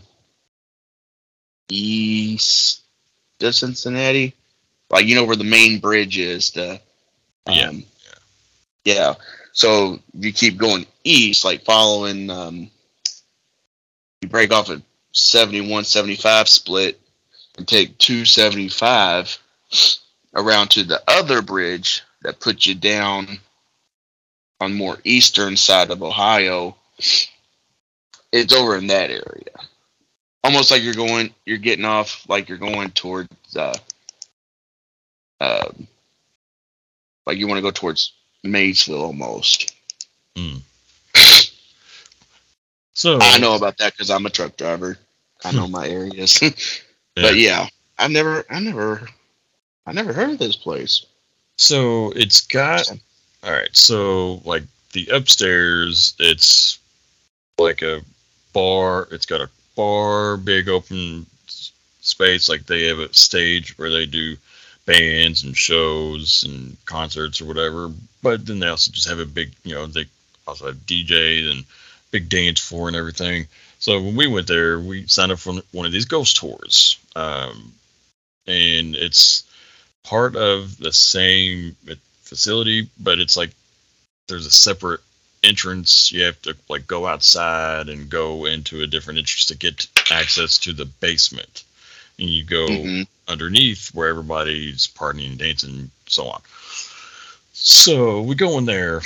east 1.72 2.82
of 3.42 3.56
Cincinnati. 3.56 4.36
Like 4.90 5.06
you 5.06 5.16
know 5.16 5.24
where 5.26 5.36
the 5.36 5.44
main 5.44 5.80
bridge 5.80 6.18
is, 6.18 6.52
the 6.52 6.80
Yeah. 7.48 7.70
um, 7.70 7.84
yeah. 8.84 9.16
So 9.54 10.00
you 10.14 10.32
keep 10.34 10.58
going 10.58 10.86
east, 11.04 11.46
like 11.46 11.64
following 11.64 12.30
um 12.30 12.70
you 14.22 14.30
break 14.30 14.52
off 14.52 14.70
at 14.70 14.82
71 15.14 15.84
75 15.86 16.48
split 16.48 17.00
and 17.58 17.68
take 17.68 17.98
275 17.98 19.38
around 20.36 20.70
to 20.72 20.84
the 20.84 21.02
other 21.08 21.42
bridge 21.42 22.04
that 22.22 22.40
puts 22.40 22.66
you 22.68 22.76
down 22.76 23.40
on 24.60 24.74
more 24.74 24.98
eastern 25.04 25.58
side 25.58 25.90
of 25.90 26.04
Ohio. 26.04 26.76
It's 28.32 28.54
over 28.54 28.78
in 28.78 28.88
that 28.88 29.10
area. 29.10 29.58
Almost 30.44 30.72
like 30.72 30.84
you're 30.84 30.94
going 30.94 31.34
you're 31.46 31.58
getting 31.58 31.86
off 31.86 32.28
like 32.28 32.50
you're 32.50 32.58
going 32.58 32.90
towards 32.92 33.30
uh 33.56 33.76
um 35.40 35.88
like 37.26 37.38
you 37.38 37.48
want 37.48 37.58
to 37.58 37.62
go 37.62 37.72
towards 37.72 38.14
Maysville 38.44 39.04
almost. 39.04 39.76
so 42.94 43.20
I 43.22 43.38
know 43.38 43.56
about 43.56 43.78
that 43.78 43.94
because 43.94 44.10
I'm 44.10 44.26
a 44.26 44.30
truck 44.30 44.58
driver. 44.58 44.98
I 45.44 45.52
know 45.52 45.68
my 45.68 45.88
areas. 45.88 46.42
But 47.16 47.36
yeah, 47.36 47.68
I've 47.98 48.12
never, 48.12 48.46
I 48.50 48.60
never, 48.62 49.08
I 49.86 49.92
never 49.92 50.14
heard 50.14 50.30
of 50.30 50.40
this 50.40 50.56
place. 50.56 51.06
So 51.58 52.12
it's 52.16 52.48
got 52.48 52.90
all 53.44 53.52
right. 53.52 53.76
So 53.76 54.42
like 54.46 54.64
the 54.94 55.08
upstairs, 55.08 56.16
it's 56.20 56.80
like 57.58 57.82
a 57.82 58.02
bar. 58.54 59.08
It's 59.12 59.26
got 59.26 59.42
a 59.42 59.50
bar, 59.76 60.38
big 60.38 60.70
open 60.70 61.26
space. 62.02 62.50
Like 62.50 62.66
they 62.66 62.84
have 62.86 63.00
a 63.00 63.14
stage 63.14 63.78
where 63.78 63.90
they 63.90 64.06
do 64.06 64.38
bands 64.86 65.44
and 65.44 65.56
shows 65.56 66.44
and 66.48 66.78
concerts 66.86 67.42
or 67.42 67.46
whatever. 67.46 67.92
But 68.22 68.46
then 68.46 68.60
they 68.60 68.68
also 68.68 68.92
just 68.92 69.10
have 69.10 69.20
a 69.20 69.26
big, 69.26 69.52
you 69.64 69.76
know, 69.76 69.86
they 69.88 70.06
also 70.48 70.68
have 70.68 70.86
DJs 70.86 71.52
and 71.52 71.66
big 72.12 72.30
dance 72.30 72.60
floor 72.60 72.88
and 72.88 72.98
everything. 72.98 73.48
So 73.80 74.00
when 74.02 74.16
we 74.16 74.28
went 74.28 74.48
there, 74.48 74.80
we 74.80 75.08
signed 75.08 75.32
up 75.32 75.40
for 75.40 75.56
one 75.72 75.86
of 75.86 75.92
these 75.92 76.06
ghost 76.06 76.38
tours, 76.38 77.00
um, 77.16 77.74
and 78.46 78.96
it's 78.96 79.44
part 80.04 80.36
of 80.36 80.78
the 80.78 80.94
same 80.94 81.76
facility, 82.22 82.90
but 83.00 83.20
it's 83.20 83.36
like 83.36 83.52
there's 84.28 84.46
a 84.46 84.52
separate 84.52 85.00
entrance. 85.44 86.12
You 86.12 86.24
have 86.24 86.42
to 86.44 86.56
like 86.70 86.88
go 86.88 87.08
outside 87.08 87.90
and 87.90 88.10
go 88.10 88.46
into 88.46 88.82
a 88.82 88.88
different 88.88 89.20
entrance 89.20 89.46
to 89.48 89.58
get 89.58 89.88
access 90.12 90.58
to 90.60 90.74
the 90.74 90.86
basement. 90.86 91.64
And 92.20 92.30
you 92.30 92.44
go 92.44 92.68
Mhm. 92.68 93.08
underneath 93.28 93.94
where 93.94 94.10
everybody's 94.10 94.88
partying 94.88 95.30
and 95.32 95.38
dancing 95.40 95.70
and 95.72 95.92
so 96.08 96.28
on. 96.28 96.42
So 97.54 98.22
we 98.22 98.36
go 98.36 98.58
in 98.58 98.66
there 98.66 99.02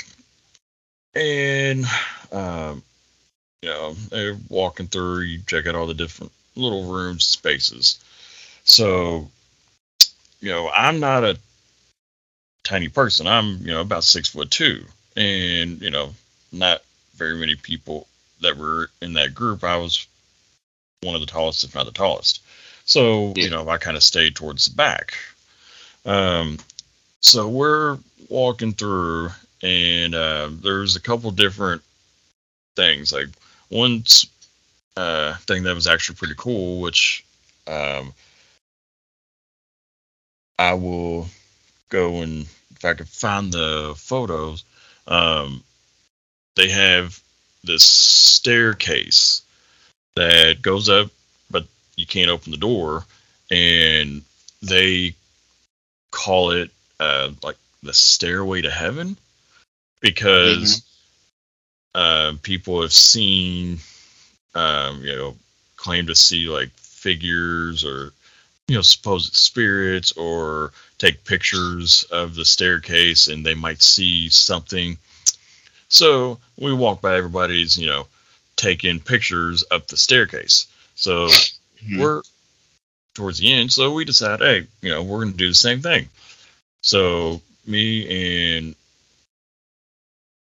and 1.13 1.85
um, 2.31 2.83
you 3.61 3.69
know, 3.69 3.93
they're 3.93 4.37
walking 4.49 4.87
through, 4.87 5.21
you 5.21 5.39
check 5.47 5.65
out 5.65 5.75
all 5.75 5.87
the 5.87 5.93
different 5.93 6.31
little 6.55 6.83
rooms, 6.83 7.13
and 7.13 7.21
spaces. 7.21 7.99
So, 8.63 9.29
you 10.39 10.51
know, 10.51 10.69
I'm 10.69 10.99
not 10.99 11.23
a 11.23 11.37
tiny 12.63 12.89
person. 12.89 13.27
I'm, 13.27 13.57
you 13.59 13.67
know, 13.73 13.81
about 13.81 14.03
six 14.03 14.29
foot 14.29 14.51
two. 14.51 14.85
And, 15.15 15.81
you 15.81 15.89
know, 15.89 16.13
not 16.55 16.81
very 17.15 17.35
many 17.35 17.55
people 17.55 18.07
that 18.41 18.57
were 18.57 18.89
in 19.01 19.13
that 19.13 19.33
group. 19.33 19.63
I 19.63 19.77
was 19.77 20.07
one 21.01 21.15
of 21.15 21.21
the 21.21 21.27
tallest, 21.27 21.63
if 21.63 21.75
not 21.75 21.85
the 21.85 21.91
tallest. 21.91 22.41
So, 22.85 23.33
Yeah. 23.35 23.45
you 23.45 23.49
know, 23.49 23.67
I 23.67 23.77
kind 23.77 23.97
of 23.97 24.03
stayed 24.03 24.35
towards 24.35 24.65
the 24.65 24.75
back. 24.75 25.13
Um, 26.05 26.59
so 27.21 27.47
we're 27.47 27.97
walking 28.29 28.73
through, 28.73 29.29
and 29.61 30.13
uh, 30.13 30.49
there's 30.51 30.95
a 30.95 31.01
couple 31.01 31.31
different 31.31 31.81
things. 32.75 33.11
Like 33.11 33.29
one 33.69 34.03
uh, 34.97 35.35
thing 35.47 35.63
that 35.63 35.75
was 35.75 35.87
actually 35.87 36.15
pretty 36.15 36.35
cool, 36.37 36.81
which 36.81 37.23
um, 37.67 38.13
I 40.59 40.73
will 40.73 41.27
go 41.89 42.21
and 42.21 42.45
if 42.75 42.85
I 42.85 42.93
can 42.93 43.05
find 43.05 43.51
the 43.51 43.93
photos, 43.97 44.63
um, 45.07 45.63
they 46.55 46.69
have 46.69 47.19
this 47.63 47.83
staircase 47.83 49.41
that 50.15 50.61
goes 50.61 50.89
up, 50.89 51.09
but 51.51 51.65
you 51.95 52.05
can't 52.05 52.29
open 52.29 52.51
the 52.51 52.57
door, 52.57 53.05
and 53.51 54.21
they 54.61 55.13
call 56.11 56.51
it 56.51 56.71
uh, 56.99 57.31
like 57.43 57.57
the 57.83 57.93
stairway 57.93 58.61
to 58.61 58.71
heaven 58.71 59.17
because 59.99 60.83
uh, 61.93 62.33
people 62.41 62.81
have 62.81 62.93
seen, 62.93 63.79
um, 64.53 65.01
you 65.03 65.15
know, 65.15 65.35
claim 65.75 66.07
to 66.07 66.15
see 66.15 66.47
like 66.47 66.69
figures 66.71 67.85
or 67.85 68.11
you 68.67 68.75
know 68.75 68.81
supposed 68.81 69.35
spirits 69.35 70.13
or 70.13 70.71
take 70.97 71.23
pictures 71.25 72.03
of 72.05 72.35
the 72.35 72.45
staircase 72.45 73.27
and 73.27 73.45
they 73.45 73.53
might 73.53 73.81
see 73.81 74.29
something. 74.29 74.97
So 75.89 76.39
we 76.57 76.73
walk 76.73 77.01
by 77.01 77.15
everybody's, 77.15 77.77
you 77.77 77.87
know, 77.87 78.07
taking 78.55 78.99
pictures 78.99 79.63
up 79.71 79.87
the 79.87 79.97
staircase. 79.97 80.67
So 80.95 81.27
Mhm. 81.27 81.99
we're 81.99 82.21
towards 83.13 83.39
the 83.39 83.51
end. 83.51 83.71
So 83.71 83.93
we 83.93 84.05
decide, 84.05 84.39
hey, 84.39 84.67
you 84.81 84.89
know, 84.89 85.03
we're 85.03 85.21
going 85.21 85.31
to 85.31 85.37
do 85.37 85.49
the 85.49 85.55
same 85.55 85.81
thing. 85.81 86.09
So 86.81 87.41
me 87.65 88.57
and 88.57 88.75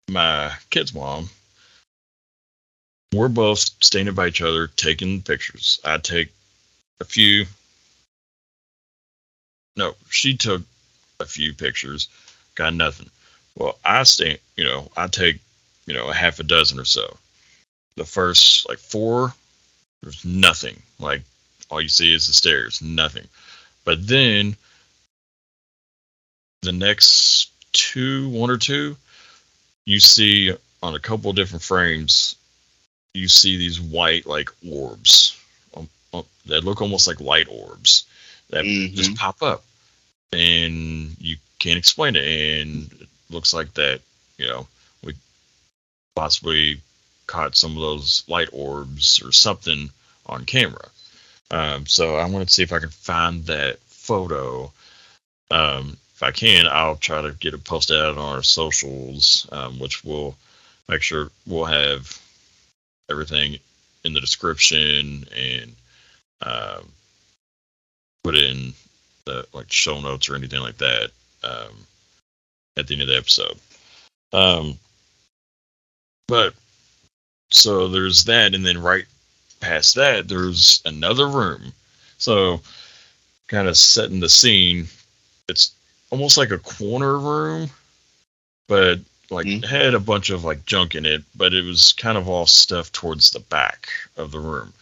my 0.10 0.56
kid's 0.70 0.94
mom, 0.94 1.30
we're 3.14 3.30
both 3.30 3.60
standing 3.84 4.14
by 4.14 4.28
each 4.28 4.42
other 4.42 4.68
taking 4.68 5.22
pictures. 5.22 5.80
I 5.84 5.98
take 5.98 6.32
a 7.00 7.06
few. 7.06 7.46
No, 9.76 9.96
she 10.10 10.36
took 10.36 10.62
a 11.20 11.26
few 11.26 11.54
pictures, 11.54 12.10
got 12.56 12.74
nothing. 12.74 13.10
Well, 13.60 13.78
I 13.84 14.04
stand, 14.04 14.40
you 14.56 14.64
know, 14.64 14.90
I 14.96 15.08
take, 15.08 15.40
you 15.86 15.94
know, 15.94 16.08
a 16.10 16.14
half 16.14 16.40
a 16.40 16.44
dozen 16.44 16.80
or 16.80 16.86
so. 16.86 17.18
The 17.98 18.06
first 18.06 18.68
like 18.70 18.80
four, 18.80 19.34
there's 20.02 20.24
nothing. 20.24 20.82
Like 20.98 21.22
all 21.70 21.82
you 21.82 21.90
see 21.90 22.14
is 22.14 22.26
the 22.26 22.34
stairs, 22.34 22.82
nothing. 22.82 23.28
But 23.84 24.08
then 24.08 24.56
the 26.62 26.72
next 26.72 27.52
two, 27.74 28.30
one 28.30 28.50
or 28.50 28.58
two, 28.58 28.96
you 29.86 30.00
see 30.00 30.56
on 30.82 30.96
a 30.96 31.00
couple 31.00 31.30
of 31.30 31.36
different 31.36 31.64
frames, 31.64 32.36
you 33.14 33.28
see 33.28 33.58
these 33.58 33.82
white 33.82 34.26
like 34.26 34.50
orbs 34.68 35.38
um, 35.76 35.90
um, 36.14 36.24
that 36.46 36.64
look 36.64 36.82
almost 36.82 37.08
like 37.08 37.20
light 37.20 37.48
orbs 37.50 38.06
that 38.52 38.64
Mhm. 38.64 38.94
just 38.94 39.16
pop 39.16 39.42
up, 39.44 39.66
and 40.32 41.18
you 41.20 41.38
can't 41.60 41.78
explain 41.78 42.16
it. 42.16 42.26
And 42.26 42.99
looks 43.30 43.54
like 43.54 43.74
that, 43.76 44.02
you 44.38 44.48
know, 44.48 44.68
we 45.04 45.14
possibly 46.16 46.82
caught 47.28 47.56
some 47.56 47.76
of 47.76 47.82
those 47.82 48.24
light 48.28 48.50
orbs 48.52 49.22
or 49.24 49.32
something 49.32 49.90
on 50.26 50.46
camera. 50.46 50.88
Um, 51.52 51.86
so 51.86 52.16
I 52.16 52.26
wanted 52.26 52.48
to 52.48 52.54
see 52.54 52.64
if 52.64 52.74
I 52.74 52.80
can 52.80 52.90
find 52.90 53.46
that 53.46 53.80
photo. 53.80 54.72
Um, 55.52 55.98
if 56.16 56.24
I 56.24 56.32
can, 56.32 56.66
I'll 56.68 56.96
try 56.96 57.22
to 57.22 57.32
get 57.34 57.54
it 57.54 57.64
posted 57.64 57.98
out 57.98 58.18
on 58.18 58.36
our 58.36 58.44
socials, 58.44 59.48
um, 59.52 59.80
which 59.80 60.04
will 60.04 60.36
make 60.88 61.02
sure 61.02 61.30
we'll 61.48 61.66
have 61.66 62.20
everything 63.10 63.58
in 64.04 64.14
the 64.14 64.22
description 64.22 65.26
and 65.36 65.76
um, 66.42 66.92
put 68.24 68.36
in 68.36 68.74
the 69.26 69.48
like 69.54 69.72
show 69.72 70.00
notes 70.02 70.30
or 70.30 70.36
anything 70.36 70.62
like 70.62 70.78
that 70.78 71.12
um, 71.44 71.74
at 72.80 72.88
the 72.88 72.94
end 72.96 73.04
of 73.04 73.08
the 73.08 73.18
episode. 73.18 73.58
Um, 74.34 74.78
but 76.28 76.54
so 77.52 77.88
there's 77.88 78.26
that, 78.26 78.54
and 78.54 78.66
then 78.66 78.82
right 78.82 79.06
past 79.60 79.96
that, 79.96 80.28
there's 80.28 80.82
another 80.86 81.28
room. 81.28 81.74
So, 82.18 82.62
kind 83.48 83.68
of 83.68 83.78
setting 83.78 84.20
the 84.20 84.30
scene, 84.30 84.88
it's 85.48 85.72
almost 86.12 86.38
like 86.38 86.52
a 86.52 86.60
corner 86.60 87.18
room, 87.18 87.70
but 88.68 89.00
like 89.32 89.48
Mhm. 89.48 89.66
had 89.66 89.94
a 89.94 90.00
bunch 90.00 90.30
of 90.30 90.44
like 90.44 90.66
junk 90.66 90.96
in 90.96 91.06
it, 91.06 91.24
but 91.36 91.54
it 91.54 91.64
was 91.64 91.94
kind 91.94 92.18
of 92.18 92.28
all 92.28 92.46
stuff 92.48 92.92
towards 92.92 93.32
the 93.32 93.40
back 93.40 93.90
of 94.18 94.32
the 94.32 94.40
room. 94.40 94.74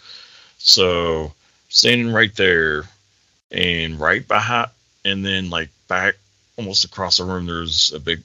So, 0.58 1.34
standing 1.70 2.12
right 2.12 2.36
there, 2.36 2.90
and 3.52 4.00
right 4.00 4.28
behind, 4.28 4.70
and 5.06 5.26
then 5.26 5.50
like 5.50 5.70
back 5.88 6.16
almost 6.58 6.84
across 6.86 7.18
the 7.18 7.24
room, 7.24 7.46
there's 7.46 7.94
a 7.94 8.00
big 8.00 8.22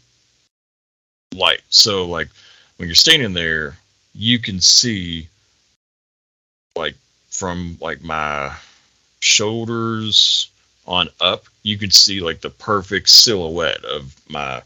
light. 1.34 1.60
So, 1.68 2.06
like 2.06 2.28
when 2.76 2.88
you're 2.88 2.94
standing 2.94 3.32
there, 3.32 3.76
you 4.14 4.38
can 4.38 4.60
see 4.60 5.28
like 6.76 6.94
from 7.30 7.78
like 7.80 8.02
my 8.02 8.54
shoulders 9.20 10.50
on 10.86 11.08
up, 11.20 11.44
you 11.62 11.78
can 11.78 11.90
see 11.90 12.20
like 12.20 12.40
the 12.40 12.50
perfect 12.50 13.08
silhouette 13.08 13.84
of 13.84 14.14
my 14.28 14.62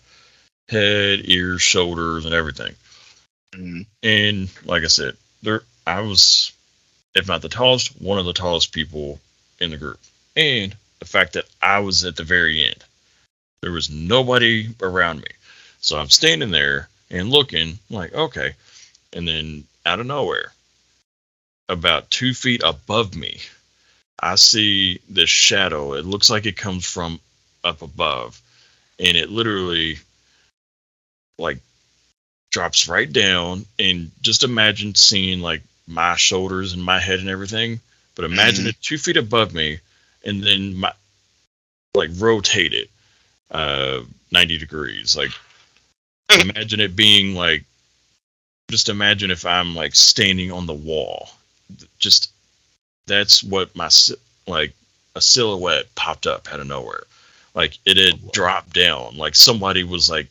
head, 0.69 1.21
ears, 1.25 1.63
shoulders, 1.63 2.25
and 2.25 2.35
everything. 2.35 2.75
Mhm. 3.53 3.87
And 4.03 4.49
like 4.65 4.83
I 4.83 4.89
said, 4.89 5.17
there 5.43 5.63
I 5.87 6.01
was, 6.01 6.53
if 7.15 7.29
not 7.29 7.43
the 7.43 7.49
tallest, 7.49 8.01
one 8.01 8.19
of 8.19 8.25
the 8.25 8.33
tallest 8.33 8.73
people 8.73 9.21
in 9.61 9.71
the 9.71 9.77
group. 9.77 10.01
And 10.37 10.77
the 10.99 11.05
fact 11.07 11.35
that 11.35 11.47
I 11.63 11.79
was 11.81 12.05
at 12.05 12.17
the 12.17 12.25
very 12.25 12.65
end, 12.65 12.83
there 13.63 13.73
was 13.73 13.91
nobody 13.91 14.69
around 14.83 15.21
me. 15.21 15.29
So 15.81 15.99
I'm 15.99 16.11
standing 16.11 16.51
there 16.51 16.89
and 17.11 17.31
looking 17.31 17.79
like, 17.91 18.13
okay. 18.15 18.55
And 19.13 19.27
then 19.27 19.65
out 19.85 20.01
of 20.01 20.07
nowhere, 20.07 20.53
about 21.69 22.11
two 22.11 22.35
feet 22.35 22.63
above 22.65 23.15
me, 23.17 23.41
I 24.21 24.37
see 24.37 25.01
this 25.09 25.31
shadow. 25.31 25.95
It 25.95 26.05
looks 26.05 26.31
like 26.31 26.47
it 26.47 26.57
comes 26.57 26.85
from 26.87 27.21
up 27.65 27.83
above. 27.83 28.41
And 28.99 29.17
it 29.17 29.31
literally 29.31 29.99
like 31.39 31.59
drops 32.51 32.89
right 32.89 33.13
down 33.13 33.67
and 33.79 34.11
just 34.23 34.43
imagine 34.43 34.95
seeing 34.95 35.41
like 35.41 35.63
my 35.87 36.17
shoulders 36.17 36.73
and 36.73 36.83
my 36.83 36.99
head 36.99 37.19
and 37.21 37.29
everything 37.29 37.79
but 38.15 38.25
imagine 38.25 38.65
Mhm. 38.65 38.69
it 38.69 38.81
two 38.81 38.97
feet 38.97 39.19
above 39.19 39.53
me 39.53 39.79
and 40.25 40.43
then 40.43 40.75
my 40.75 40.93
like 41.95 42.11
rotate 42.15 42.73
it 42.73 42.89
uh 43.51 44.01
90 44.33 44.59
degrees 44.59 45.17
like 45.17 45.31
imagine 46.41 46.81
it 46.81 46.97
being 46.97 47.35
like 47.35 47.65
just 48.71 48.89
imagine 48.89 49.31
if 49.31 49.47
i'm 49.47 49.75
like 49.75 49.95
standing 49.95 50.51
on 50.51 50.67
the 50.67 50.75
wall 50.75 51.31
just 51.99 52.31
that's 53.07 53.43
what 53.43 53.75
my 53.77 53.89
like 54.47 54.73
a 55.15 55.21
silhouette 55.21 55.87
popped 55.95 56.27
up 56.27 56.53
out 56.53 56.61
of 56.61 56.67
nowhere 56.67 57.05
like 57.55 57.79
it 57.87 57.97
had 57.97 58.21
Oh, 58.25 58.31
dropped 58.33 58.73
down 58.73 59.17
like 59.17 59.35
somebody 59.35 59.85
was 59.85 60.11
like 60.11 60.29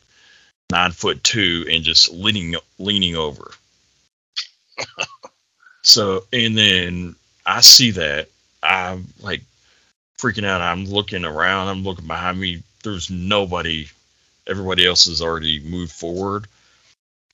nine 0.70 0.92
foot 0.92 1.22
two 1.22 1.66
and 1.70 1.84
just 1.84 2.10
leaning 2.12 2.54
leaning 2.78 3.16
over. 3.16 3.50
so 5.82 6.24
and 6.32 6.56
then 6.56 7.14
I 7.44 7.60
see 7.60 7.92
that 7.92 8.28
I'm 8.62 9.06
like 9.20 9.42
freaking 10.18 10.44
out. 10.44 10.60
I'm 10.60 10.86
looking 10.86 11.24
around. 11.24 11.68
I'm 11.68 11.84
looking 11.84 12.06
behind 12.06 12.40
me. 12.40 12.62
There's 12.86 13.10
nobody. 13.10 13.88
Everybody 14.46 14.86
else 14.86 15.06
has 15.06 15.20
already 15.20 15.58
moved 15.58 15.90
forward, 15.90 16.46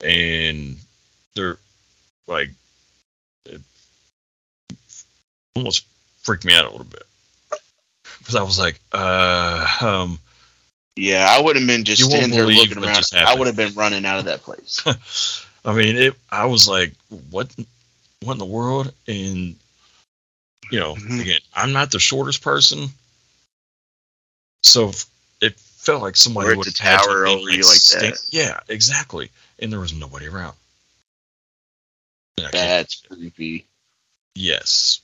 and 0.02 0.78
they're 1.34 1.58
like 2.26 2.48
it 3.44 3.60
almost 5.54 5.84
freaked 6.22 6.46
me 6.46 6.54
out 6.54 6.64
a 6.64 6.70
little 6.70 6.86
bit 6.86 7.02
because 8.18 8.34
I 8.34 8.42
was 8.42 8.58
like, 8.58 8.80
uh, 8.92 9.66
um. 9.82 10.18
Yeah, 10.96 11.26
I 11.28 11.42
would 11.42 11.56
have 11.56 11.66
been 11.66 11.84
just 11.84 12.02
standing 12.02 12.30
there 12.30 12.46
looking 12.46 12.82
around. 12.82 13.04
I 13.14 13.34
would 13.34 13.46
have 13.46 13.56
been 13.56 13.74
running 13.74 14.06
out 14.06 14.20
of 14.20 14.24
that 14.24 14.40
place. 14.40 14.80
I 15.66 15.74
mean, 15.74 15.96
it. 15.96 16.14
I 16.30 16.46
was 16.46 16.66
like, 16.66 16.94
what? 17.30 17.54
What 18.22 18.32
in 18.32 18.38
the 18.38 18.46
world? 18.46 18.90
And 19.06 19.56
you 20.70 20.80
know, 20.80 20.94
Mhm. 20.94 21.20
again, 21.20 21.40
I'm 21.52 21.72
not 21.74 21.90
the 21.90 21.98
shortest 21.98 22.40
person, 22.40 22.88
so 24.62 24.92
it 25.42 25.58
felt 25.58 26.02
like 26.02 26.16
somebody 26.16 26.56
would 26.56 26.66
have 26.78 27.02
tower 27.02 27.26
over 27.26 27.50
you 27.50 27.62
like 27.62 27.82
that. 27.88 28.22
Yeah, 28.30 28.60
exactly. 28.68 29.30
And 29.58 29.72
there 29.72 29.80
was 29.80 29.92
nobody 29.92 30.28
around. 30.28 30.54
That's 32.36 33.02
creepy. 33.02 33.66
yes. 34.34 35.00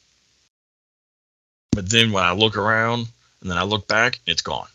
But 1.72 1.90
then 1.90 2.12
when 2.12 2.24
I 2.24 2.32
look 2.32 2.56
around 2.56 3.08
and 3.40 3.50
then 3.50 3.58
I 3.58 3.64
look 3.64 3.86
back, 3.86 4.20
it's 4.26 4.42
gone. 4.42 4.68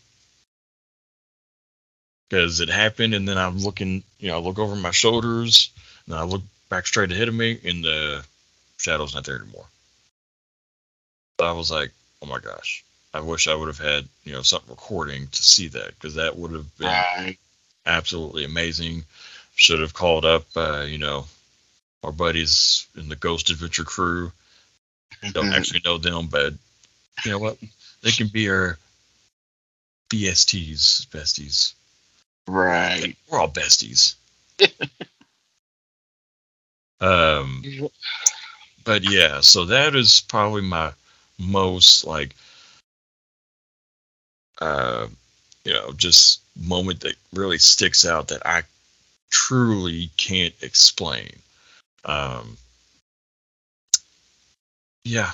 Because 2.28 2.60
it 2.60 2.68
happened, 2.68 3.14
and 3.14 3.28
then 3.28 3.36
I'm 3.36 3.58
looking, 3.58 4.02
you 4.18 4.28
know, 4.28 4.36
I 4.36 4.40
look 4.40 4.58
over 4.58 4.74
my 4.76 4.90
shoulders, 4.90 5.70
and 6.06 6.14
I 6.14 6.22
look 6.22 6.42
back 6.70 6.86
straight 6.86 7.12
ahead 7.12 7.28
of 7.28 7.34
me, 7.34 7.60
and 7.64 7.84
the 7.84 8.24
shadow's 8.78 9.14
not 9.14 9.24
there 9.24 9.36
anymore. 9.36 9.66
I 11.40 11.52
was 11.52 11.70
like, 11.70 11.90
oh 12.22 12.26
my 12.26 12.38
gosh. 12.38 12.84
I 13.14 13.20
wish 13.20 13.46
I 13.46 13.54
would 13.54 13.68
have 13.68 13.78
had, 13.78 14.08
you 14.24 14.32
know, 14.32 14.42
something 14.42 14.70
recording 14.70 15.28
to 15.28 15.42
see 15.42 15.68
that, 15.68 15.94
because 15.94 16.16
that 16.16 16.36
would 16.36 16.50
have 16.50 16.76
been 16.76 16.88
Right. 16.88 17.38
absolutely 17.86 18.44
amazing. 18.44 19.04
Should 19.54 19.80
have 19.80 19.94
called 19.94 20.24
up, 20.24 20.44
uh, 20.56 20.84
you 20.88 20.98
know, 20.98 21.26
our 22.02 22.10
buddies 22.10 22.88
in 22.96 23.08
the 23.08 23.14
Ghost 23.14 23.50
Adventure 23.50 23.84
crew. 23.84 24.32
Don't 25.32 25.52
actually 25.54 25.82
know 25.84 25.96
them, 25.96 26.26
but 26.26 26.54
you 27.24 27.30
know 27.30 27.38
what? 27.38 27.56
They 28.02 28.10
can 28.10 28.26
be 28.26 28.50
our 28.50 28.78
BSTs, 30.10 31.06
besties. 31.06 31.72
Right. 32.48 33.16
We're 33.30 33.38
all 33.38 33.48
besties. 33.48 34.16
um, 37.00 37.62
but 38.84 39.08
yeah, 39.08 39.40
so 39.40 39.66
that 39.66 39.94
is 39.94 40.20
probably 40.28 40.62
my 40.62 40.92
most 41.38 42.04
like, 42.04 42.34
uh, 44.60 45.06
you 45.64 45.72
know, 45.72 45.92
just 45.92 46.40
moment 46.56 47.00
that 47.00 47.14
really 47.32 47.58
sticks 47.58 48.04
out 48.06 48.28
that 48.28 48.46
I 48.46 48.62
truly 49.30 50.10
can't 50.16 50.54
explain. 50.62 51.30
Um, 52.04 52.56
yeah, 55.04 55.32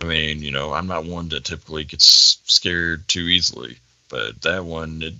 I 0.00 0.04
mean, 0.04 0.42
you 0.42 0.50
know, 0.50 0.72
I'm 0.72 0.86
not 0.86 1.04
one 1.04 1.28
that 1.30 1.44
typically 1.44 1.84
gets 1.84 2.38
scared 2.44 3.06
too 3.08 3.22
easily, 3.28 3.78
but 4.08 4.40
that 4.42 4.64
one, 4.64 5.02
it, 5.02 5.14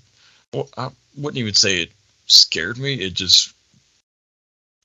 well, 0.52 0.68
I 0.76 0.90
wouldn't 1.16 1.38
even 1.38 1.54
say 1.54 1.82
it 1.82 1.92
scared 2.26 2.78
me. 2.78 2.94
It 2.94 3.14
just, 3.14 3.52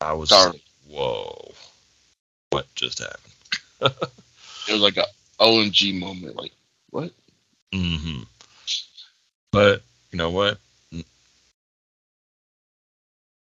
I 0.02 0.14
was 0.14 0.30
Startled. 0.30 0.56
like, 0.56 0.98
whoa, 0.98 1.52
what 2.50 2.74
just 2.76 3.00
happened? 3.00 3.94
It 4.68 4.74
was 4.74 4.82
like 4.82 4.98
a 4.98 5.06
OMG 5.40 5.98
moment. 5.98 6.36
Like, 6.36 6.52
what? 6.90 7.12
hmm 7.74 8.24
But 9.58 9.82
you 10.12 10.20
know 10.20 10.30
what? 10.30 10.60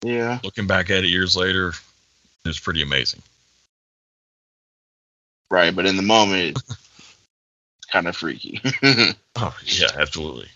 Yeah. 0.03 0.39
Looking 0.43 0.65
back 0.65 0.89
at 0.89 1.03
it 1.03 1.09
years 1.09 1.35
later, 1.35 1.73
it's 2.45 2.59
pretty 2.59 2.81
amazing. 2.81 3.21
Right, 5.51 5.75
but 5.75 5.85
in 5.85 5.97
the 5.97 6.01
moment, 6.01 6.57
it's 6.57 7.85
kind 7.91 8.07
of 8.07 8.17
freaky. 8.17 8.59
Oh 9.41 9.55
yeah, 9.63 9.87
absolutely, 9.95 10.49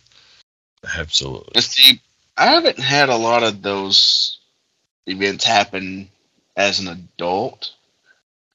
absolutely. 0.98 1.52
And 1.56 1.63
see, 1.63 2.02
I 2.36 2.48
haven't 2.48 2.80
had 2.80 3.08
a 3.10 3.16
lot 3.16 3.44
of 3.44 3.62
those 3.62 4.39
events 5.06 5.46
happen 5.46 6.10
as 6.58 6.80
an 6.80 6.88
adult. 6.88 7.72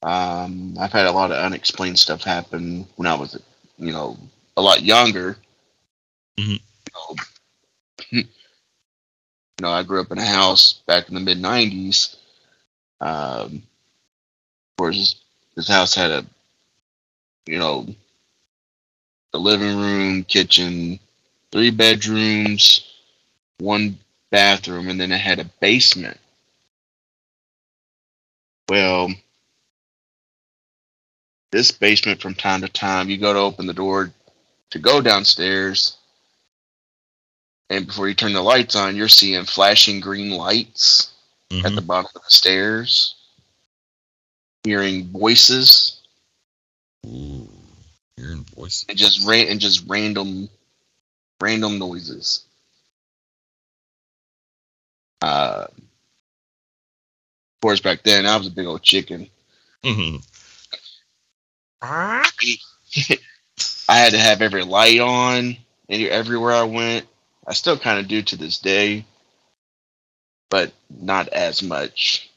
Um, 0.03 0.75
I've 0.79 0.91
had 0.91 1.07
a 1.07 1.11
lot 1.13 1.31
of 1.31 1.37
unexplained 1.37 1.97
stuff 1.97 2.23
happen 2.23 2.85
when 2.97 3.07
I 3.07 3.15
was, 3.15 3.41
you 3.77 3.91
know, 3.91 4.19
a 4.57 4.61
lot 4.61 4.83
younger. 4.83 5.37
Mhm. 6.37 6.59
You, 8.11 8.23
know, 9.61 9.71
I 9.71 9.83
grew 9.83 10.01
up 10.01 10.11
in 10.11 10.17
a 10.17 10.25
house 10.25 10.73
back 10.87 11.09
in 11.09 11.15
the 11.15 11.19
mid 11.19 11.37
'90s. 11.37 12.15
Um, 13.01 13.63
of 14.71 14.77
course, 14.77 14.97
this, 14.97 15.15
this 15.55 15.67
house 15.67 15.95
had 15.95 16.11
a, 16.11 16.25
you 17.45 17.59
know, 17.59 17.87
the 19.31 19.39
living 19.39 19.77
room, 19.77 20.23
kitchen, 20.23 20.99
three 21.51 21.71
bedrooms, 21.71 22.85
one 23.59 23.99
bathroom, 24.31 24.89
and 24.89 24.99
then 24.99 25.11
it 25.11 25.19
had 25.19 25.39
a 25.39 25.51
basement. 25.59 26.17
Well, 28.69 29.09
this 31.51 31.71
basement, 31.71 32.21
from 32.21 32.35
time 32.35 32.61
to 32.61 32.69
time, 32.69 33.09
you 33.09 33.17
go 33.17 33.33
to 33.33 33.39
open 33.39 33.65
the 33.65 33.73
door 33.73 34.11
to 34.69 34.79
go 34.79 35.01
downstairs, 35.01 35.97
and 37.69 37.87
before 37.87 38.07
you 38.07 38.15
turn 38.15 38.33
the 38.33 38.41
lights 38.41 38.75
on, 38.75 38.95
you're 38.95 39.07
seeing 39.07 39.43
flashing 39.45 39.99
green 39.99 40.31
lights 40.31 41.11
at 41.51 41.57
Mhm. 41.71 41.75
the 41.75 41.81
bottom 41.81 42.11
of 42.15 42.23
the 42.23 42.31
stairs, 42.31 43.15
hearing 44.63 45.09
voices, 45.11 45.97
Ooh, 47.05 47.49
hearing 48.17 48.43
voices. 48.55 48.85
and 48.89 48.97
just 48.97 49.23
ran 49.25 49.47
and 49.47 49.59
just 49.59 49.83
random, 49.87 50.49
random 51.41 51.79
noises. 51.79 52.43
Uh, 55.21 55.65
of 55.69 57.61
course, 57.61 57.81
back 57.81 58.03
then 58.03 58.25
I 58.25 58.37
was 58.37 58.47
a 58.47 58.51
big 58.51 58.65
old 58.65 58.83
chicken. 58.83 59.29
Mm-hmm. 59.83 60.17
I 61.81 62.29
had 63.97 64.11
to 64.11 64.17
have 64.19 64.41
every 64.41 64.63
light 64.63 64.99
on 64.99 65.57
and 65.89 66.03
everywhere 66.07 66.53
I 66.53 66.63
went. 66.63 67.07
I 67.49 67.53
still 67.53 67.79
kind 67.79 67.99
of 67.99 68.07
do 68.09 68.23
to 68.23 68.37
this 68.37 68.59
day, 68.59 69.05
but 70.51 70.73
not 70.89 71.29
as 71.29 71.63
much. 71.63 72.29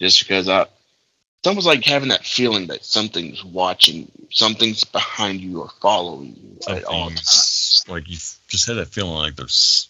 Just 0.00 0.20
because 0.20 0.48
I, 0.48 0.62
it's 0.62 1.48
almost 1.48 1.66
like 1.66 1.84
having 1.84 2.10
that 2.10 2.26
feeling 2.26 2.68
that 2.68 2.84
something's 2.84 3.44
watching 3.44 3.96
you, 4.18 4.28
something's 4.30 4.84
behind 4.84 5.40
you 5.40 5.60
or 5.62 5.70
following 5.82 6.36
you 6.36 6.58
at 6.68 6.84
all 6.84 7.10
times. 7.10 7.84
Like 7.88 8.08
you 8.08 8.16
just 8.48 8.66
had 8.66 8.76
that 8.78 8.88
feeling 8.88 9.14
like 9.14 9.36
there's 9.36 9.88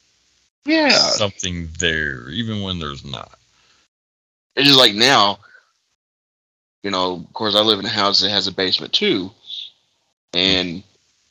Yeah, 0.66 0.88
something 0.88 1.68
there, 1.78 2.28
even 2.30 2.62
when 2.62 2.78
there's 2.80 3.04
not. 3.04 3.38
it's 4.56 4.66
just 4.66 4.78
like 4.78 4.94
now. 4.94 5.38
You 6.82 6.90
know, 6.90 7.14
of 7.14 7.32
course, 7.34 7.54
I 7.56 7.60
live 7.60 7.78
in 7.78 7.84
a 7.86 7.90
house 7.90 8.20
that 8.20 8.30
has 8.30 8.48
a 8.48 8.52
basement 8.52 8.92
too, 8.92 9.30
and 10.34 10.82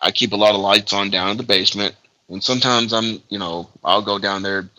I 0.02 0.12
keep 0.12 0.34
a 0.34 0.38
lot 0.38 0.56
of 0.56 0.62
lights 0.62 0.94
on 0.94 1.12
down 1.12 1.30
in 1.30 1.38
the 1.38 1.44
basement. 1.44 1.96
And 2.28 2.44
sometimes 2.44 2.94
I'm, 2.94 3.22
you 3.30 3.38
know, 3.38 3.70
I'll 3.84 4.02
go 4.02 4.18
down 4.18 4.42
there, 4.42 4.70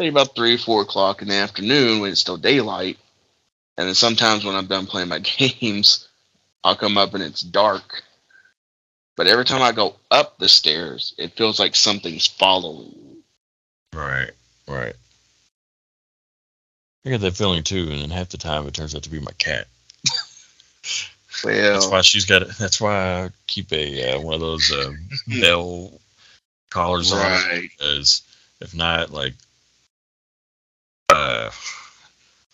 say 0.00 0.08
about 0.08 0.34
three, 0.34 0.56
four 0.56 0.82
o'clock 0.82 1.20
in 1.20 1.28
the 1.28 1.34
afternoon 1.34 2.00
when 2.00 2.10
it's 2.10 2.20
still 2.20 2.36
daylight. 2.36 2.98
And 3.76 3.88
then 3.88 3.94
sometimes 3.94 4.44
when 4.44 4.54
I'm 4.54 4.66
done 4.66 4.86
playing 4.86 5.08
my 5.08 5.18
games, 5.38 6.08
I'll 6.64 6.76
come 6.76 6.96
up 6.96 7.14
and 7.14 7.22
it's 7.22 7.42
dark. 7.42 8.02
But 9.16 9.26
every 9.26 9.44
time 9.44 9.62
I 9.62 9.72
go 9.72 9.96
up 10.10 10.38
the 10.38 10.48
stairs, 10.48 11.14
it 11.18 11.36
feels 11.36 11.58
like 11.58 11.76
something's 11.76 12.26
following 12.26 12.90
me. 12.90 13.16
Right, 13.92 14.30
right. 14.66 14.94
I 17.04 17.10
get 17.10 17.20
that 17.20 17.36
feeling 17.36 17.62
too, 17.62 17.90
and 17.90 18.00
then 18.00 18.10
half 18.10 18.30
the 18.30 18.38
time 18.38 18.66
it 18.66 18.74
turns 18.74 18.94
out 18.94 19.02
to 19.02 19.10
be 19.10 19.18
my 19.18 19.32
cat. 19.32 19.66
Well, 21.44 21.72
That's 21.72 21.86
why 21.90 22.00
she's 22.02 22.24
got. 22.26 22.42
It. 22.42 22.48
That's 22.58 22.80
why 22.80 23.24
I 23.24 23.30
keep 23.46 23.72
a 23.72 24.12
uh, 24.16 24.20
one 24.20 24.34
of 24.34 24.40
those 24.40 24.70
uh, 24.72 24.92
bell 25.40 26.00
collars 26.70 27.12
on. 27.12 27.18
right. 27.18 27.68
Because 27.76 28.22
if 28.60 28.74
not, 28.74 29.10
like, 29.10 29.34
uh, 31.08 31.50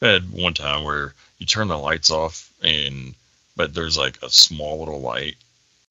I 0.03 0.07
had 0.07 0.31
one 0.33 0.55
time 0.55 0.85
where 0.85 1.15
you 1.39 1.47
turn 1.47 1.69
the 1.69 1.79
lights 1.79 2.11
off, 2.11 2.51
and 2.63 3.15
but 3.57 3.75
there's 3.75 3.99
like 3.99 4.19
a 4.23 4.31
small 4.31 4.79
little 4.79 5.01
light, 5.01 5.37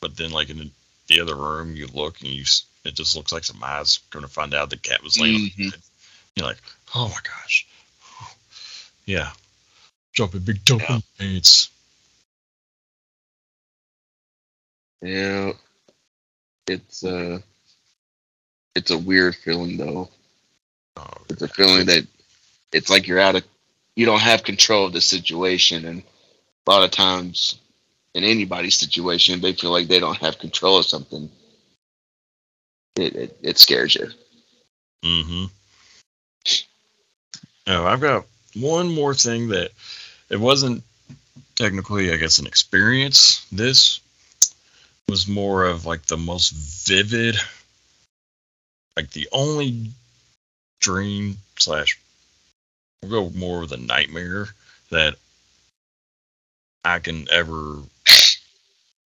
but 0.01 0.15
then 0.17 0.31
like 0.31 0.49
in 0.49 0.71
the 1.07 1.21
other 1.21 1.35
room 1.35 1.75
you 1.75 1.87
look 1.87 2.21
and 2.21 2.29
you 2.29 2.41
s- 2.41 2.63
it 2.85 2.95
just 2.95 3.15
looks 3.15 3.31
like 3.31 3.43
some 3.43 3.61
eyes. 3.63 3.99
Going 4.11 4.23
to 4.25 4.31
find 4.31 4.53
out 4.53 4.69
the 4.69 4.77
cat 4.77 5.03
was 5.03 5.19
laying. 5.19 5.35
on 5.35 5.41
the 5.57 5.63
Mhm. 5.65 5.71
bed. 5.71 5.81
You're 6.35 6.45
like, 6.47 6.57
oh 6.95 7.07
my 7.09 7.19
gosh, 7.23 7.67
yeah, 9.05 9.31
jumping 10.13 10.41
big 10.41 10.63
jumping 10.65 11.03
paints. 11.17 11.69
Yeah, 15.01 15.53
it's 16.67 17.03
uh, 17.03 17.39
it's 18.75 18.91
a 18.91 18.97
weird 18.97 19.35
feeling 19.35 19.77
though. 19.77 20.09
Oh, 20.97 21.13
It's 21.29 21.41
a 21.41 21.47
feeling 21.47 21.85
that 21.87 22.07
it's 22.71 22.89
like 22.89 23.07
you're 23.07 23.19
out 23.19 23.35
of, 23.35 23.43
you 23.95 24.05
don't 24.05 24.21
have 24.21 24.43
control 24.43 24.85
of 24.85 24.93
the 24.93 25.01
situation, 25.01 25.85
and 25.85 26.03
a 26.65 26.71
lot 26.71 26.83
of 26.83 26.91
times 26.91 27.59
in 28.13 28.23
anybody's 28.23 28.75
situation, 28.75 29.41
they 29.41 29.53
feel 29.53 29.71
like 29.71 29.87
they 29.87 29.99
don't 29.99 30.17
have 30.17 30.39
control 30.39 30.79
of 30.79 30.85
something. 30.85 31.29
It 32.95 33.15
it, 33.15 33.37
it 33.41 33.57
scares 33.59 33.95
you. 33.95 34.07
Mm-hmm. 35.03 35.45
Oh, 37.67 37.85
I've 37.85 38.01
got 38.01 38.25
one 38.55 38.93
more 38.93 39.13
thing 39.13 39.49
that 39.49 39.71
it 40.29 40.39
wasn't 40.39 40.83
technically, 41.55 42.11
I 42.11 42.17
guess, 42.17 42.39
an 42.39 42.47
experience. 42.47 43.45
This 43.51 43.99
was 45.09 45.27
more 45.27 45.63
of 45.65 45.85
like 45.85 46.05
the 46.05 46.17
most 46.17 46.51
vivid, 46.51 47.37
like 48.95 49.11
the 49.11 49.27
only 49.31 49.91
dream 50.81 51.37
slash, 51.57 51.99
we'll 53.01 53.29
go 53.29 53.37
more 53.37 53.61
with 53.61 53.71
a 53.71 53.77
nightmare 53.77 54.47
that 54.91 55.15
I 56.83 56.99
can 56.99 57.27
ever 57.31 57.77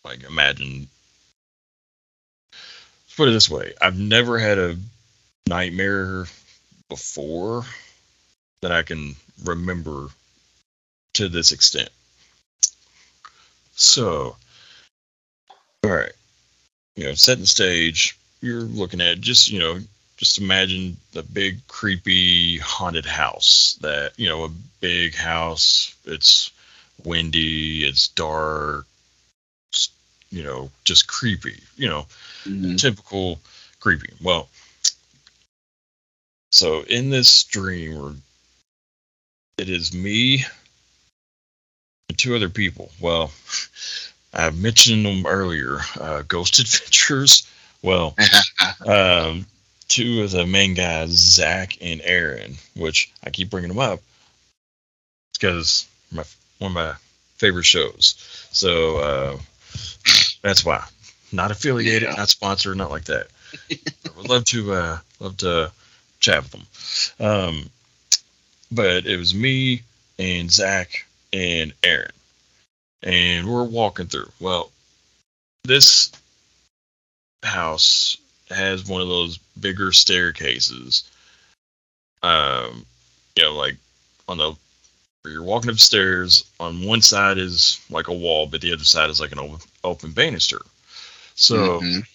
like 0.03 0.23
imagine. 0.23 0.87
Let's 2.51 3.15
put 3.15 3.29
it 3.29 3.31
this 3.31 3.49
way: 3.49 3.73
I've 3.81 3.99
never 3.99 4.39
had 4.39 4.57
a 4.57 4.77
nightmare 5.47 6.25
before 6.89 7.65
that 8.61 8.71
I 8.71 8.83
can 8.83 9.15
remember 9.43 10.07
to 11.15 11.29
this 11.29 11.51
extent. 11.51 11.89
So, 13.75 14.35
all 15.83 15.91
right, 15.91 16.11
you 16.95 17.05
know, 17.05 17.13
setting 17.13 17.41
the 17.41 17.47
stage, 17.47 18.17
you're 18.41 18.61
looking 18.61 19.01
at 19.01 19.21
just, 19.21 19.49
you 19.49 19.59
know, 19.59 19.79
just 20.17 20.39
imagine 20.39 20.97
the 21.13 21.23
big, 21.23 21.65
creepy, 21.67 22.57
haunted 22.59 23.05
house 23.05 23.77
that, 23.81 24.13
you 24.17 24.27
know, 24.27 24.43
a 24.43 24.49
big 24.79 25.15
house, 25.15 25.95
it's 26.05 26.51
windy, 27.03 27.83
it's 27.83 28.09
dark, 28.09 28.85
it's, 29.71 29.89
you 30.29 30.43
know, 30.43 30.69
just 30.83 31.07
creepy, 31.07 31.59
you 31.75 31.89
know, 31.89 32.05
mm-hmm. 32.45 32.75
typical 32.75 33.39
creepy. 33.79 34.13
Well, 34.21 34.47
so 36.51 36.81
in 36.81 37.09
this 37.09 37.43
dream, 37.45 38.21
it 39.57 39.69
is 39.69 39.93
me 39.93 40.45
and 42.09 42.17
two 42.17 42.35
other 42.35 42.49
people. 42.49 42.91
Well, 42.99 43.31
I 44.33 44.49
mentioned 44.51 45.05
them 45.05 45.25
earlier. 45.25 45.79
Uh, 45.99 46.23
Ghost 46.27 46.59
Adventures. 46.59 47.47
Well, 47.81 48.15
um, 48.85 49.45
two 49.87 50.23
of 50.23 50.31
the 50.31 50.45
main 50.45 50.73
guys, 50.73 51.09
Zak 51.09 51.77
and 51.81 52.01
Aaron, 52.03 52.55
which 52.75 53.11
I 53.23 53.29
keep 53.29 53.49
bringing 53.49 53.69
them 53.69 53.79
up 53.79 53.99
because 55.33 55.87
my 56.11 56.23
one 56.59 56.71
of 56.71 56.75
my 56.75 56.93
favorite 57.37 57.65
shows. 57.65 58.15
So 58.51 58.97
uh, 58.97 59.37
that's 60.41 60.63
why. 60.63 60.83
Not 61.31 61.49
affiliated, 61.51 62.09
Yeah. 62.09 62.15
not 62.15 62.29
sponsored, 62.29 62.77
not 62.77 62.91
like 62.91 63.05
that. 63.05 63.27
I 63.71 63.77
would 64.17 64.29
love 64.29 64.45
to 64.45 64.73
uh, 64.73 64.97
love 65.19 65.37
to 65.37 65.71
chat 66.19 66.43
with 66.43 66.51
them. 66.51 67.25
Um, 67.25 67.69
but 68.71 69.05
it 69.05 69.17
was 69.17 69.33
me 69.33 69.81
and 70.19 70.51
Zak 70.51 71.05
and 71.33 71.73
Aaron, 71.83 72.11
and 73.03 73.47
we're 73.47 73.63
walking 73.63 74.07
through. 74.07 74.31
Well, 74.39 74.71
this 75.63 76.11
house 77.43 78.17
has 78.49 78.87
one 78.87 79.01
of 79.01 79.07
those 79.07 79.37
bigger 79.59 79.91
staircases. 79.91 81.09
Um, 82.23 82.85
you 83.35 83.43
know, 83.43 83.55
like 83.55 83.77
on 84.27 84.37
the 84.37 84.55
you're 85.25 85.43
walking 85.43 85.69
upstairs. 85.69 86.45
On 86.59 86.83
one 86.83 87.01
side 87.01 87.37
is 87.37 87.79
like 87.89 88.07
a 88.07 88.13
wall, 88.13 88.47
but 88.47 88.61
the 88.61 88.73
other 88.73 88.83
side 88.83 89.09
is 89.09 89.19
like 89.19 89.31
an 89.31 89.39
open, 89.39 89.59
open 89.83 90.11
banister. 90.13 90.61
So 91.35 91.79
Mhm. 91.79 92.07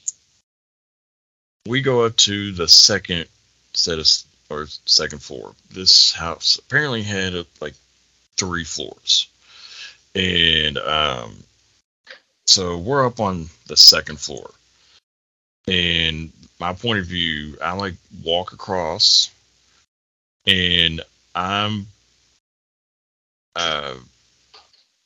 we 1.67 1.83
go 1.83 2.05
up 2.05 2.17
to 2.19 2.53
the 2.53 2.69
second 2.69 3.29
set 3.75 3.99
of 3.99 4.11
or 4.49 4.69
second 4.87 5.21
floor. 5.21 5.55
This 5.71 6.13
house 6.13 6.59
apparently 6.59 7.03
had 7.03 7.35
uh, 7.35 7.45
like 7.61 7.75
three 8.37 8.65
floors, 8.65 9.27
and 10.17 10.79
um, 10.79 11.37
so 12.47 12.79
we're 12.79 13.07
up 13.07 13.21
on 13.21 13.49
the 13.67 13.77
second 13.77 14.19
floor. 14.19 14.51
And 15.69 16.33
my 16.59 16.73
point 16.73 17.01
of 17.01 17.07
view, 17.07 17.59
I 17.63 17.73
like 17.73 17.95
walk 18.25 18.53
across, 18.53 19.31
and 20.47 21.03
I'm 21.35 21.87
uh, 23.55 23.95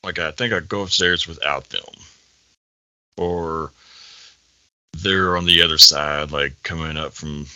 like 0.05 0.19
I 0.19 0.31
think 0.31 0.53
I 0.53 0.61
go 0.61 0.83
upstairs 0.83 1.27
without 1.27 1.69
them, 1.71 1.95
or 3.17 3.73
they're 4.99 5.37
on 5.37 5.45
the 5.45 5.63
other 5.63 5.79
side, 5.79 6.31
like 6.31 6.63
coming 6.63 6.97
up 6.97 7.15
from 7.15 7.47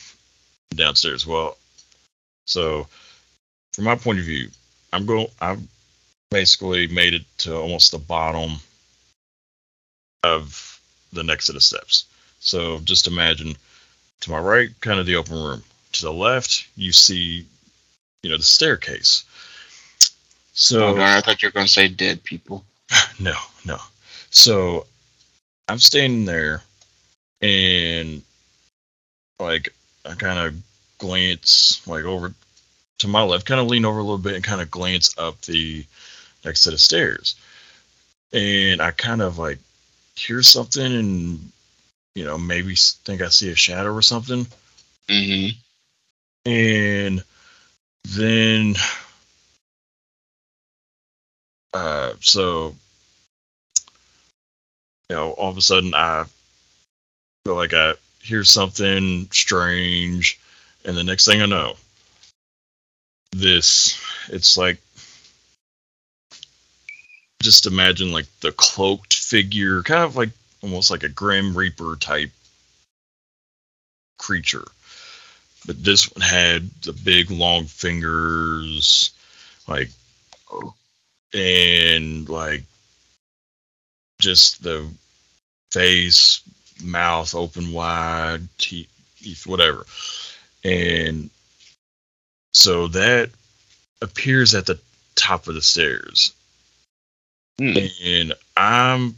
downstairs. 0.74 1.24
Well, 1.24 1.56
so 2.46 2.88
from 3.74 3.84
my 3.84 3.94
point 3.94 4.18
of 4.18 4.24
view, 4.24 4.48
I'm 4.92 5.06
going. 5.06 5.28
I've 5.40 5.60
basically 6.34 6.88
made 6.88 7.14
it 7.14 7.22
to 7.38 7.54
almost 7.56 7.92
the 7.92 7.98
bottom 7.98 8.56
of 10.24 10.80
the 11.12 11.22
next 11.22 11.46
set 11.46 11.54
of 11.54 11.62
steps. 11.62 12.06
So 12.40 12.80
just 12.80 13.06
imagine 13.06 13.54
to 14.18 14.30
my 14.32 14.40
right, 14.40 14.68
kind 14.80 14.98
of 14.98 15.06
the 15.06 15.14
open 15.14 15.36
room. 15.36 15.62
To 15.92 16.02
the 16.02 16.12
left, 16.12 16.66
you 16.76 16.90
see, 16.90 17.46
you 18.24 18.30
know, 18.30 18.36
the 18.36 18.42
staircase. 18.42 19.22
So 20.54 20.88
Oh, 20.88 20.96
darn, 20.96 21.16
I 21.16 21.20
thought 21.20 21.40
you 21.40 21.46
were 21.46 21.52
going 21.52 21.66
to 21.66 21.72
say 21.72 21.86
dead 21.86 22.24
people. 22.24 22.64
no, 23.20 23.34
no. 23.64 23.78
So 24.30 24.86
I'm 25.68 25.78
standing 25.78 26.24
there 26.24 26.62
and 27.42 28.22
like 29.38 29.72
I 30.04 30.14
kind 30.14 30.40
of 30.40 30.60
glance 30.98 31.80
like 31.86 32.02
over 32.02 32.34
to 32.98 33.08
my 33.08 33.22
left, 33.22 33.46
kind 33.46 33.60
of 33.60 33.68
lean 33.68 33.84
over 33.84 34.00
a 34.00 34.02
little 34.02 34.18
bit 34.18 34.34
and 34.34 34.42
kind 34.42 34.60
of 34.60 34.68
glance 34.68 35.16
up 35.16 35.40
the 35.42 35.86
next 36.44 36.62
set 36.62 36.72
of 36.72 36.80
stairs. 36.80 37.37
And 38.33 38.80
I 38.80 38.90
kind 38.90 39.22
of 39.22 39.38
like 39.38 39.59
hear 40.16 40.42
something 40.42 40.85
and 40.85 41.52
you 42.14 42.24
know, 42.24 42.38
maybe 42.38 42.74
think 42.76 43.22
I 43.22 43.28
see 43.28 43.50
a 43.50 43.57
shadow 43.57 43.92
or 43.92 44.02
something. 44.02 44.46
hmm 45.09 45.48
and 46.46 47.24
then 48.04 48.74
uh 51.72 52.12
so 52.20 52.74
you 55.09 55.16
know 55.16 55.30
all 55.33 55.50
of 55.50 55.57
a 55.57 55.62
sudden 55.62 55.94
i 55.94 56.24
feel 57.44 57.54
like 57.54 57.72
i 57.72 57.94
hear 58.22 58.44
something 58.44 59.26
strange 59.33 60.38
and 60.85 60.96
the 60.96 61.04
next 61.04 61.24
thing 61.24 61.40
i 61.40 61.46
know 61.46 61.74
this 63.33 63.98
it's 64.28 64.57
like 64.57 64.78
just 67.44 67.66
imagine 67.66 68.11
like 68.11 68.26
the 68.40 68.52
cloaked 68.52 69.12
figure 69.12 69.83
kind 69.83 70.02
of 70.02 70.16
like 70.16 70.30
almost 70.62 70.90
like 70.90 71.02
a 71.02 71.09
grim 71.11 71.57
reaper 71.57 71.94
type 71.96 72.30
creature. 74.18 74.64
But 75.66 75.85
this 75.85 76.11
one 76.11 76.22
had 76.22 76.68
the 76.83 76.94
big 76.94 77.30
long 77.30 77.66
fingers 77.66 79.11
like 79.68 79.90
and 81.35 82.28
like 82.28 82.62
just 84.20 84.62
the 84.62 84.88
face 85.70 86.40
mouth 86.83 87.35
open 87.35 87.72
wide 87.72 88.48
teeth 88.57 88.88
whatever. 89.46 89.85
And 90.64 91.28
so 92.52 92.88
that 92.88 93.30
appears 94.00 94.54
at 94.54 94.64
the 94.64 94.78
top 95.14 95.46
of 95.46 95.54
the 95.54 95.62
stairs 95.62 96.33
Hmm. 97.58 97.76
and 98.04 98.32
i'm 98.56 99.14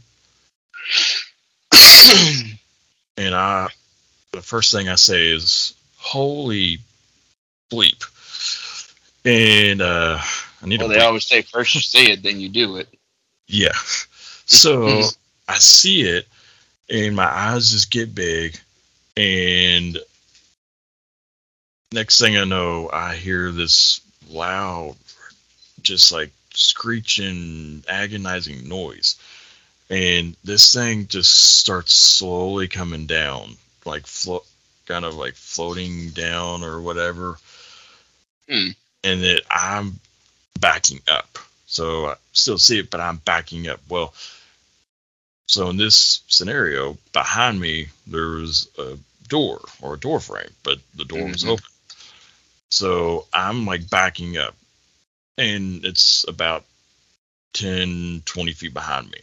and 3.17 3.33
i 3.35 3.67
the 4.31 4.41
first 4.41 4.71
thing 4.71 4.89
i 4.89 4.95
say 4.95 5.31
is 5.31 5.73
holy 5.97 6.79
bleep 7.71 8.03
and 9.25 9.81
uh 9.81 10.19
i 10.61 10.65
need 10.65 10.79
well, 10.79 10.87
to 10.89 10.93
they 10.93 10.99
bleep. 10.99 11.05
always 11.05 11.25
say 11.25 11.41
first 11.41 11.75
you 11.75 11.81
say 11.81 12.11
it, 12.11 12.23
then 12.23 12.39
you 12.39 12.49
do 12.49 12.77
it. 12.77 12.87
Yeah. 13.47 13.73
So 14.49 15.01
I 15.49 15.55
see 15.57 16.03
it 16.03 16.25
and 16.89 17.17
my 17.17 17.25
eyes 17.25 17.69
just 17.71 17.91
get 17.91 18.15
big 18.15 18.57
and 19.17 19.97
next 21.91 22.17
thing 22.17 22.37
I 22.37 22.45
know 22.45 22.89
I 22.91 23.15
hear 23.15 23.51
this 23.51 23.99
loud 24.29 24.95
just 25.81 26.13
like 26.13 26.31
screeching 26.57 27.83
agonizing 27.87 28.67
noise. 28.67 29.15
And 29.89 30.35
this 30.43 30.73
thing 30.73 31.07
just 31.07 31.31
starts 31.59 31.93
slowly 31.93 32.67
coming 32.67 33.05
down 33.05 33.55
like 33.85 34.05
float 34.05 34.45
kind 34.85 35.05
of 35.05 35.15
like 35.15 35.35
floating 35.35 36.09
down 36.09 36.63
or 36.63 36.81
whatever. 36.81 37.37
Hmm. 38.49 38.69
and 39.03 39.21
then 39.21 39.39
i'm 39.51 39.99
backing 40.59 41.01
up. 41.07 41.37
So 41.67 42.07
i 42.07 42.15
still 42.33 42.57
see 42.57 42.79
it 42.79 42.89
but 42.89 42.99
i'm 42.99 43.17
backing 43.17 43.67
up. 43.67 43.79
Well 43.89 44.13
so 45.47 45.69
in 45.69 45.77
this 45.77 46.21
scenario 46.27 46.97
behind 47.13 47.59
me 47.59 47.87
there 48.07 48.27
was 48.29 48.67
a 48.77 48.97
door 49.29 49.61
or 49.81 49.93
a 49.93 49.99
door 49.99 50.19
frame 50.19 50.49
but 50.63 50.79
the 50.95 51.05
door 51.05 51.25
was 51.27 51.43
Mhm. 51.43 51.49
open. 51.51 51.65
So 52.69 53.27
i'm 53.33 53.65
like 53.65 53.89
backing 53.89 54.37
up 54.37 54.55
and 55.37 55.85
it's 55.85 56.25
about 56.27 56.65
10 57.53 58.23
20 58.25 58.53
feet 58.53 58.73
behind 58.73 59.09
me. 59.09 59.19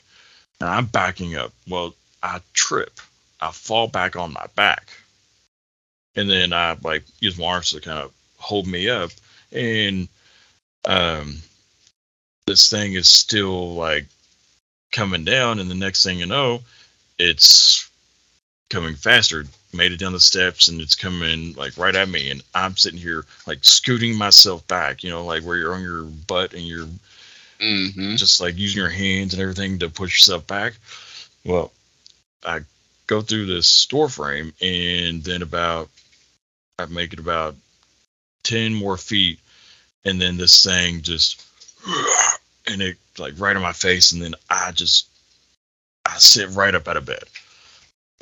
And 0.61 0.69
i'm 0.69 0.87
backing 0.87 1.37
up. 1.37 1.53
Well 1.69 1.95
i 2.23 2.41
trip. 2.53 3.01
I 3.41 3.51
fall 3.51 3.89
back 3.89 4.17
on 4.17 4.33
my 4.33 4.47
back. 4.55 4.91
And 6.17 6.31
then 6.31 6.53
i 6.53 6.77
like 6.83 7.05
use 7.21 7.39
my 7.39 7.47
arms 7.47 7.71
to 7.71 7.81
kind 7.81 7.99
of 7.99 8.13
hold 8.39 8.67
me 8.67 8.89
up. 8.89 9.11
And 9.53 10.09
um 10.85 11.39
this 12.47 12.69
thing 12.69 12.93
is 12.93 13.09
still 13.09 13.75
like 13.75 14.07
coming 14.93 15.25
down. 15.25 15.59
And 15.59 15.71
the 15.71 15.75
next 15.75 16.05
thing 16.05 16.19
you 16.19 16.27
know 16.27 16.61
it's 17.19 17.89
coming 18.71 18.95
faster 18.95 19.45
made 19.75 19.93
it 19.93 19.99
down 19.99 20.13
the 20.13 20.21
steps 20.21 20.69
and 20.69 20.81
it's 20.81 20.95
coming 20.95 21.53
like 21.55 21.77
right 21.77 21.97
at 21.97 22.09
me 22.09 22.31
and 22.31 22.43
i'm 22.55 22.77
sitting 22.77 22.99
here 22.99 23.25
like 23.47 23.59
scooting 23.63 24.17
myself 24.17 24.67
back 24.69 25.03
you 25.03 25.11
know 25.11 25.25
like 25.25 25.43
where 25.43 25.57
you're 25.57 25.75
on 25.75 25.83
your 25.83 26.05
butt 26.05 26.53
and 26.55 26.63
you're 26.63 26.87
hmm 27.61 28.17
just 28.17 28.41
like 28.41 28.57
using 28.57 28.81
your 28.81 28.91
hands 28.91 29.33
and 29.33 29.43
everything 29.43 29.79
to 29.79 29.89
push 29.89 30.19
yourself 30.19 30.47
back. 30.47 30.75
Well, 31.45 31.73
I 32.45 32.61
go 33.07 33.21
through 33.21 33.47
this 33.47 33.87
door 33.87 34.09
frame 34.09 34.53
and 34.61 35.23
then 35.23 35.43
about 35.43 35.89
I 36.79 36.87
make 36.87 37.13
it 37.13 37.19
about 37.19 37.55
ten 38.43 38.75
more 38.75 38.97
feet 38.97 39.39
and 40.05 40.21
then 40.21 40.37
this 40.37 40.65
thing 40.65 41.03
just 41.03 41.43
and 42.67 42.83
it 42.83 42.97
like 43.19 43.35
right 43.39 43.57
on 43.57 43.63
my 43.63 43.73
face 43.73 44.13
and 44.13 44.23
then 44.23 44.35
I 44.51 44.73
just 44.73 45.09
I 46.07 46.19
sit 46.19 46.51
right 46.51 46.75
up 46.75 46.89
out 46.89 46.97
of 46.97 47.07
bed. 47.07 47.25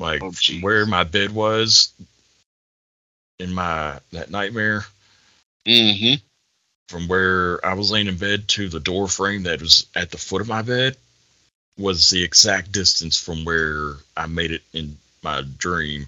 Like 0.03 0.21
Oh, 0.23 0.33
where 0.61 0.85
my 0.85 1.05
bed 1.05 1.31
was 1.31 1.93
in 3.39 3.55
my 3.55 4.01
that 4.11 4.31
nightmare 4.31 4.85
hmm 5.65 6.15
from 6.89 7.09
where 7.09 7.65
I 7.65 7.73
was 7.73 7.91
laying 7.91 8.09
in 8.09 8.19
bed 8.19 8.49
to 8.49 8.69
the 8.69 8.81
door 8.81 9.09
frame 9.09 9.45
that 9.45 9.63
was 9.63 9.87
at 9.95 10.11
the 10.11 10.19
foot 10.19 10.43
of 10.43 10.49
my 10.49 10.61
bed 10.61 10.97
was 11.79 12.11
the 12.11 12.23
exact 12.23 12.73
distance 12.73 13.19
from 13.19 13.45
where 13.45 13.95
I 14.15 14.27
made 14.27 14.51
it 14.51 14.63
in 14.75 14.99
my 15.23 15.43
dream 15.57 16.07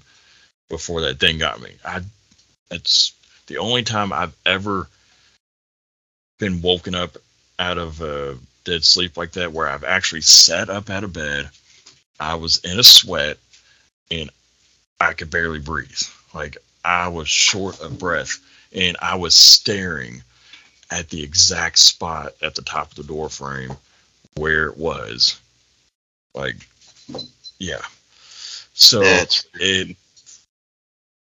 before 0.69 1.03
that 1.03 1.21
thing 1.21 1.39
got 1.39 1.63
me. 1.63 1.71
I 1.85 2.03
it's 2.71 3.13
the 3.47 3.59
only 3.59 3.85
time 3.85 4.13
I've 4.13 4.37
ever 4.45 4.89
been 6.41 6.61
woken 6.61 6.97
up 6.97 7.17
out 7.61 7.79
of 7.79 8.03
a 8.03 8.37
dead 8.65 8.85
sleep 8.85 9.17
like 9.17 9.33
that 9.33 9.53
where 9.53 9.69
I've 9.69 9.85
actually 9.85 10.23
sat 10.23 10.69
up 10.69 10.91
out 10.91 11.05
of 11.05 11.13
bed. 11.13 11.49
I 12.19 12.35
was 12.35 12.59
in 12.59 12.79
a 12.79 12.85
sweat 12.85 13.39
and 14.11 14.31
I 15.01 15.13
could 15.13 15.31
barely 15.31 15.61
breathe. 15.61 15.91
Like 16.33 16.59
I 16.85 17.09
was 17.09 17.29
short 17.29 17.81
of 17.81 17.99
breath 17.99 18.39
and 18.75 18.97
I 19.01 19.17
was 19.17 19.35
staring 19.35 20.23
at 20.91 21.09
the 21.09 21.23
exact 21.23 21.79
spot 21.79 22.35
at 22.43 22.55
the 22.55 22.63
top 22.63 22.91
of 22.91 22.97
the 22.97 23.05
door 23.05 23.29
frame 23.29 23.73
where 24.37 24.67
it 24.67 24.77
was. 24.77 25.41
Like, 26.35 26.57
yeah. 27.59 27.83
So 28.75 29.01
That's 29.01 29.47
it, 29.55 29.97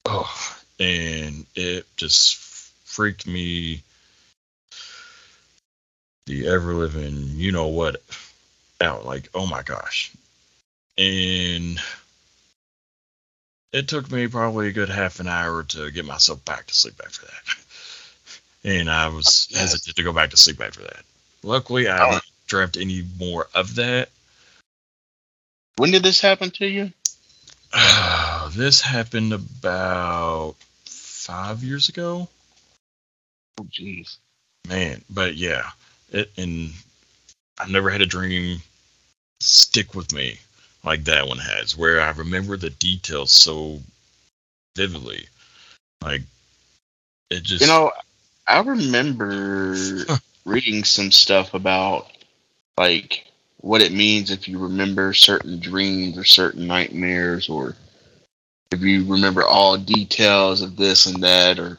oh, 0.06 0.56
and 0.80 1.44
it 1.54 1.86
just 1.96 2.36
freaked 2.84 3.26
me 3.26 3.82
the 6.26 6.48
ever 6.48 6.72
living, 6.72 7.32
you 7.34 7.52
know 7.52 7.66
what, 7.68 8.02
out. 8.80 9.04
Like, 9.04 9.28
oh 9.34 9.46
my 9.46 9.62
gosh. 9.62 10.10
And 10.96 11.78
it 13.74 13.88
took 13.88 14.08
me 14.10 14.28
probably 14.28 14.68
a 14.68 14.72
good 14.72 14.88
half 14.88 15.18
an 15.18 15.26
hour 15.26 15.64
to 15.64 15.90
get 15.90 16.04
myself 16.04 16.44
back 16.44 16.68
to 16.68 16.74
sleep 16.74 17.00
after 17.04 17.26
that. 17.26 17.56
And 18.66 18.90
I 18.90 19.08
was 19.08 19.46
oh, 19.50 19.58
Yes. 19.58 19.72
hesitant 19.72 19.96
to 19.96 20.02
go 20.02 20.12
back 20.14 20.30
to 20.30 20.38
sleep 20.38 20.58
after 20.58 20.80
that. 20.80 21.02
Luckily, 21.42 21.86
I 21.86 22.14
Oh. 22.14 22.20
dreamt 22.46 22.78
any 22.78 23.04
more 23.18 23.46
of 23.52 23.74
that. 23.74 24.08
when 25.76 25.90
did 25.90 26.02
this 26.02 26.18
happen 26.20 26.50
to 26.52 26.66
you? 26.66 26.90
this 28.52 28.80
happened 28.80 29.34
about 29.34 30.54
five 30.86 31.62
years 31.62 31.90
ago. 31.90 32.26
Oh, 33.58 33.64
jeez. 33.64 34.16
Man, 34.66 35.04
but 35.10 35.34
yeah, 35.34 35.68
it 36.10 36.30
and 36.38 36.72
I 37.58 37.68
never 37.68 37.90
had 37.90 38.00
a 38.00 38.06
dream 38.06 38.62
stick 39.40 39.94
with 39.94 40.10
me 40.10 40.38
like 40.84 41.04
that 41.04 41.26
one 41.26 41.38
has, 41.38 41.76
where 41.76 42.00
I 42.00 42.10
remember 42.10 42.56
the 42.56 42.70
details 42.70 43.32
so 43.32 43.80
vividly. 44.76 45.26
Like 46.02 46.22
it 47.30 47.42
just 47.42 47.62
You 47.62 47.68
know, 47.68 47.92
I 48.46 48.60
remember 48.60 49.74
reading 50.44 50.84
some 50.84 51.10
stuff 51.10 51.54
about 51.54 52.08
like 52.76 53.26
what 53.58 53.80
it 53.80 53.92
means 53.92 54.30
if 54.30 54.46
you 54.46 54.58
remember 54.58 55.14
certain 55.14 55.58
dreams 55.58 56.18
or 56.18 56.24
certain 56.24 56.66
nightmares 56.66 57.48
or 57.48 57.74
if 58.70 58.80
you 58.82 59.04
remember 59.10 59.42
all 59.42 59.78
details 59.78 60.60
of 60.60 60.76
this 60.76 61.06
and 61.06 61.22
that 61.22 61.58
or 61.58 61.78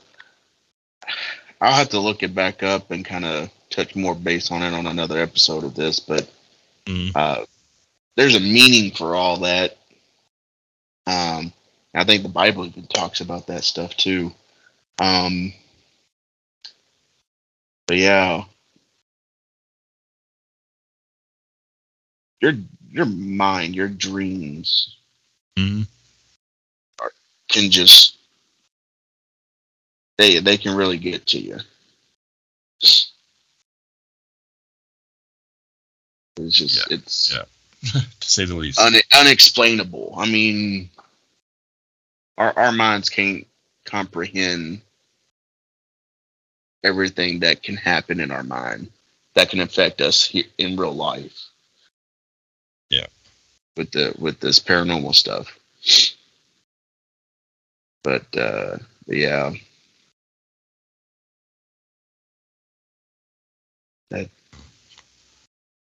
I'll 1.61 1.73
have 1.73 1.89
to 1.89 1.99
look 1.99 2.23
it 2.23 2.33
back 2.33 2.63
up 2.63 2.91
and 2.91 3.05
kind 3.05 3.25
of 3.25 3.49
touch 3.69 3.95
more 3.95 4.15
base 4.15 4.51
on 4.51 4.63
it 4.63 4.73
on 4.73 4.87
another 4.87 5.19
episode 5.19 5.63
of 5.63 5.75
this, 5.75 5.99
but 5.99 6.29
Mm. 6.87 7.11
uh, 7.15 7.43
there's 8.15 8.35
a 8.35 8.39
meaning 8.39 8.91
for 8.91 9.15
all 9.15 9.37
that. 9.37 9.77
Um, 11.07 11.53
I 11.93 12.03
think 12.03 12.23
the 12.23 12.29
Bible 12.29 12.65
even 12.65 12.87
talks 12.87 13.21
about 13.21 13.47
that 13.47 13.63
stuff 13.63 13.95
too. 13.95 14.31
Um, 14.99 15.53
but 17.87 17.97
yeah, 17.97 18.43
your 22.41 22.53
your 22.89 23.05
mind, 23.05 23.75
your 23.75 23.89
dreams 23.89 24.97
Mhm. 25.57 25.87
can 27.49 27.71
just 27.71 28.17
they 30.17 30.39
they 30.39 30.57
can 30.57 30.75
really 30.75 30.97
get 30.97 31.25
to 31.27 31.39
you. 31.39 31.59
It's 36.37 36.57
just 36.57 36.91
it's 36.91 37.33
yeah. 37.33 37.43
to 38.19 38.29
say 38.29 38.45
the 38.45 38.55
least. 38.55 38.79
un- 38.79 38.93
unexplainable. 39.19 40.15
I 40.17 40.29
mean, 40.29 40.89
our 42.37 42.57
our 42.57 42.71
minds 42.71 43.09
can't 43.09 43.47
comprehend 43.85 44.81
everything 46.83 47.39
that 47.41 47.63
can 47.63 47.75
happen 47.75 48.19
in 48.19 48.31
our 48.31 48.43
mind 48.43 48.89
that 49.35 49.49
can 49.49 49.59
affect 49.59 50.01
us 50.01 50.33
in 50.57 50.77
real 50.77 50.95
life. 50.95 51.49
Yeah. 52.89 53.07
With 53.77 53.91
the 53.91 54.15
with 54.19 54.39
this 54.39 54.59
paranormal 54.59 55.15
stuff. 55.15 55.57
But 58.03 58.25
uh 58.37 58.77
yeah. 59.07 59.53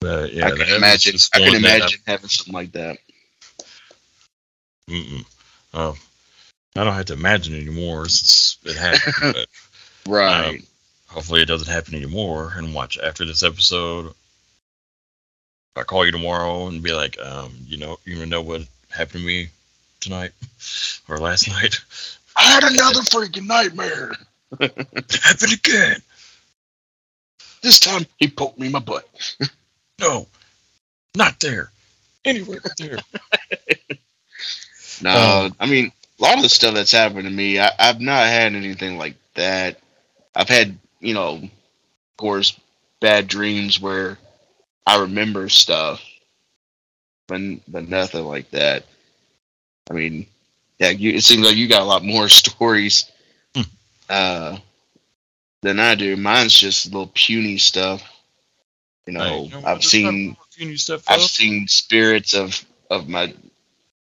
But 0.04 0.34
yeah, 0.34 0.48
I 0.48 0.50
can 0.50 0.68
imagine 0.68 1.16
I 1.32 1.38
can 1.38 1.52
that 1.52 1.58
imagine 1.58 2.00
having 2.06 2.28
something 2.28 2.52
like 2.52 2.72
that. 2.72 2.98
Mm-mm. 4.90 5.24
Oh, 5.72 5.96
I 6.76 6.84
don't 6.84 6.92
have 6.92 7.06
to 7.06 7.14
imagine 7.14 7.54
anymore 7.54 8.06
since 8.08 8.58
it 8.64 8.76
happened. 8.76 9.14
but 9.34 9.48
Right. 10.06 10.60
Um, 10.60 10.66
hopefully, 11.08 11.40
it 11.40 11.46
doesn't 11.46 11.72
happen 11.72 11.94
anymore. 11.94 12.52
And 12.54 12.74
watch 12.74 12.98
after 12.98 13.24
this 13.24 13.42
episode. 13.42 14.12
I 15.76 15.82
call 15.82 16.04
you 16.04 16.12
tomorrow 16.12 16.68
and 16.68 16.82
be 16.82 16.92
like, 16.92 17.18
um, 17.18 17.52
you 17.66 17.78
know, 17.78 17.98
you 18.04 18.26
know 18.26 18.42
what 18.42 18.62
happened 18.90 19.22
to 19.22 19.26
me 19.26 19.48
tonight 20.00 20.32
or 21.08 21.18
last 21.18 21.48
night? 21.48 21.80
I 22.36 22.44
had 22.44 22.64
another 22.64 23.00
freaking 23.00 23.46
nightmare. 23.46 24.12
It 24.60 25.20
happened 25.22 25.52
again. 25.52 26.02
This 27.62 27.80
time 27.80 28.06
he 28.18 28.28
poked 28.28 28.58
me 28.58 28.66
in 28.66 28.72
my 28.72 28.78
butt. 28.78 29.08
No, 30.00 30.28
not 31.16 31.40
there. 31.40 31.72
Anywhere 32.24 32.60
there. 32.78 32.98
No, 35.00 35.48
Um, 35.48 35.56
I 35.60 35.66
mean 35.66 35.92
a 36.18 36.22
lot 36.22 36.36
of 36.36 36.42
the 36.42 36.48
stuff 36.48 36.74
that's 36.74 36.92
happened 36.92 37.24
to 37.24 37.30
me, 37.30 37.58
I, 37.60 37.70
I've 37.78 38.00
not 38.00 38.26
had 38.26 38.54
anything 38.54 38.98
like 38.98 39.16
that. 39.34 39.78
I've 40.34 40.48
had, 40.48 40.78
you 41.00 41.14
know, 41.14 41.36
of 41.36 41.50
course, 42.18 42.58
bad 43.00 43.28
dreams 43.28 43.80
where 43.80 44.18
I 44.86 45.00
remember 45.02 45.48
stuff, 45.48 46.02
but 47.28 47.40
but 47.68 47.88
nothing 47.88 48.24
like 48.24 48.50
that. 48.50 48.84
I 49.90 49.94
mean, 49.94 50.26
yeah, 50.78 50.90
you, 50.90 51.12
it 51.12 51.24
seems 51.24 51.44
like 51.46 51.56
you 51.56 51.68
got 51.68 51.82
a 51.82 51.86
lot 51.86 52.04
more 52.04 52.28
stories 52.30 53.10
Hmm. 53.54 53.62
uh, 54.08 54.58
than 55.62 55.80
I 55.80 55.94
do. 55.96 56.16
Mine's 56.16 56.54
just 56.54 56.86
little 56.86 57.10
puny 57.14 57.58
stuff. 57.58 58.02
You 59.06 59.12
know, 59.12 59.44
you 59.44 59.50
know? 59.50 59.62
I've 59.66 59.84
seen 59.84 60.04
nothing 60.04 60.26
wrong 60.28 60.36
with 60.58 60.68
new 60.68 60.76
stuff. 60.76 61.04
I've 61.08 61.22
seen 61.22 61.68
spirits 61.68 62.34
of 62.34 62.64
of 62.90 63.08
my, 63.08 63.34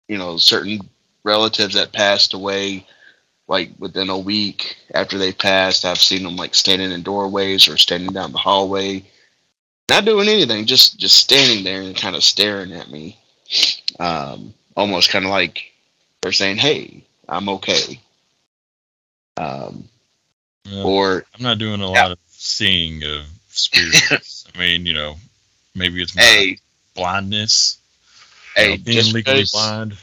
you 0.08 0.18
know, 0.18 0.36
certain 0.36 0.80
relatives 1.24 1.74
that 1.74 1.92
passed 1.92 2.34
away, 2.34 2.86
like 3.48 3.70
within 3.78 4.10
a 4.10 4.18
week 4.18 4.76
after 4.94 5.16
they 5.16 5.32
passed. 5.32 5.84
I've 5.84 6.00
seen 6.00 6.22
them 6.22 6.36
like 6.36 6.54
standing 6.54 6.92
in 6.92 7.02
doorways 7.02 7.68
or 7.68 7.78
standing 7.78 8.12
down 8.12 8.32
the 8.32 8.38
hallway, 8.38 9.04
not 9.88 10.04
doing 10.04 10.28
anything, 10.28 10.66
just 10.66 10.98
just 10.98 11.16
standing 11.16 11.64
there 11.64 11.80
and 11.80 11.96
kind 11.96 12.14
of 12.14 12.22
staring 12.22 12.72
at 12.72 12.90
me, 12.90 13.18
um, 13.98 14.52
almost 14.76 15.10
kind 15.10 15.24
of 15.24 15.30
like 15.30 15.72
they're 16.20 16.32
saying, 16.32 16.58
"Hey, 16.58 17.04
I'm 17.26 17.48
okay." 17.48 18.00
Um, 19.38 19.88
Yeah. 20.64 20.84
or 20.84 21.24
I'm 21.34 21.42
not 21.42 21.56
doing 21.58 21.80
a 21.80 21.90
Yeah. 21.90 22.02
lot 22.02 22.12
of 22.12 22.18
seeing 22.28 23.02
of 23.04 23.24
spirits. 23.64 24.46
I 24.54 24.58
mean, 24.58 24.86
you 24.86 24.94
know, 24.94 25.16
maybe 25.74 26.02
it's 26.02 26.14
my 26.16 26.22
hey, 26.22 26.58
blindness, 26.94 27.78
you 28.56 28.62
hey, 28.62 28.68
know, 28.70 28.76
being 28.78 28.96
just 28.96 29.14
legally 29.14 29.44
because, 29.44 29.52
blind, 29.52 29.96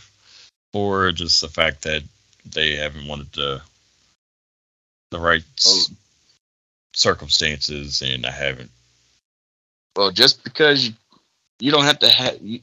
or 0.74 1.12
just 1.12 1.42
the 1.42 1.48
fact 1.50 1.84
that 1.84 2.04
they 2.46 2.76
haven't 2.76 3.08
wanted 3.08 3.32
to 3.34 3.62
the 5.12 5.20
right 5.20 5.44
Oh. 5.66 5.84
circumstances, 6.94 8.02
and 8.02 8.26
I 8.26 8.32
haven't. 8.32 8.72
well, 9.96 10.12
just 10.12 10.44
because 10.44 10.88
you, 10.88 10.94
you 11.60 11.72
don't 11.72 11.84
have 11.86 12.00
to 12.00 12.10
have 12.10 12.38
you, 12.42 12.60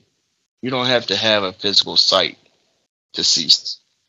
you 0.63 0.71
don't 0.71 0.87
have 0.87 1.07
to 1.07 1.17
have 1.17 1.43
a 1.43 1.53
physical 1.53 1.97
sight 1.97 2.39
to 3.15 3.25
see 3.25 3.49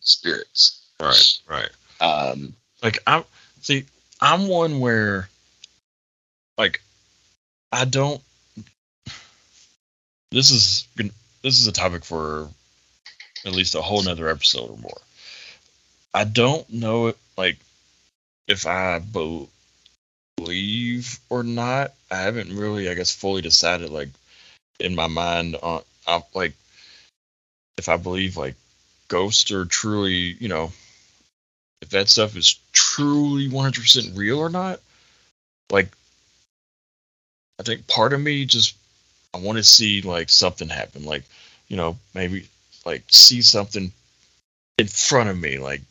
spirits. 0.01 0.81
Right, 0.99 1.39
right. 1.47 1.69
Um, 2.01 2.55
Like 2.83 2.99
I'm 3.07 3.23
see, 3.61 3.85
I'm 4.21 4.47
one 4.47 4.79
where, 4.79 5.29
like, 6.57 6.81
I 7.71 7.85
don't. 7.85 8.21
This 10.31 10.51
is 10.51 10.87
this 11.41 11.59
is 11.59 11.67
a 11.67 11.71
topic 11.71 12.03
for 12.03 12.49
at 13.45 13.51
least 13.51 13.75
a 13.75 13.81
whole 13.81 14.03
nother 14.03 14.27
episode 14.27 14.71
or 14.71 14.77
more. 14.77 15.01
I 16.13 16.23
don't 16.23 16.67
know 16.69 17.07
it 17.07 17.17
like 17.37 17.57
if 18.47 18.65
I 18.65 18.99
believe 20.37 21.19
or 21.29 21.43
not. 21.43 21.93
I 22.09 22.17
haven't 22.17 22.55
really, 22.55 22.89
I 22.89 22.93
guess, 22.93 23.13
fully 23.13 23.41
decided 23.41 23.89
like 23.89 24.09
in 24.79 24.95
my 24.95 25.07
mind 25.07 25.55
on 25.61 25.81
uh, 26.07 26.21
like 26.33 26.53
if 27.77 27.89
I 27.89 27.97
believe 27.97 28.37
like 28.37 28.55
ghosts 29.07 29.51
are 29.51 29.65
truly, 29.65 30.35
you 30.39 30.47
know, 30.47 30.71
if 31.81 31.89
that 31.89 32.09
stuff 32.09 32.35
is 32.35 32.59
truly 32.71 33.49
100% 33.49 34.17
real 34.17 34.39
or 34.39 34.49
not. 34.49 34.79
Like, 35.69 35.89
I 37.59 37.63
think 37.63 37.87
part 37.87 38.13
of 38.13 38.21
me 38.21 38.45
just 38.45 38.75
I 39.33 39.37
want 39.37 39.57
to 39.57 39.63
see 39.63 40.01
like 40.01 40.29
something 40.29 40.69
happen, 40.69 41.05
like 41.05 41.23
you 41.67 41.77
know 41.77 41.97
maybe 42.13 42.47
like 42.85 43.03
see 43.09 43.41
something 43.41 43.91
in 44.77 44.87
front 44.87 45.29
of 45.29 45.37
me, 45.37 45.57
like 45.57 45.81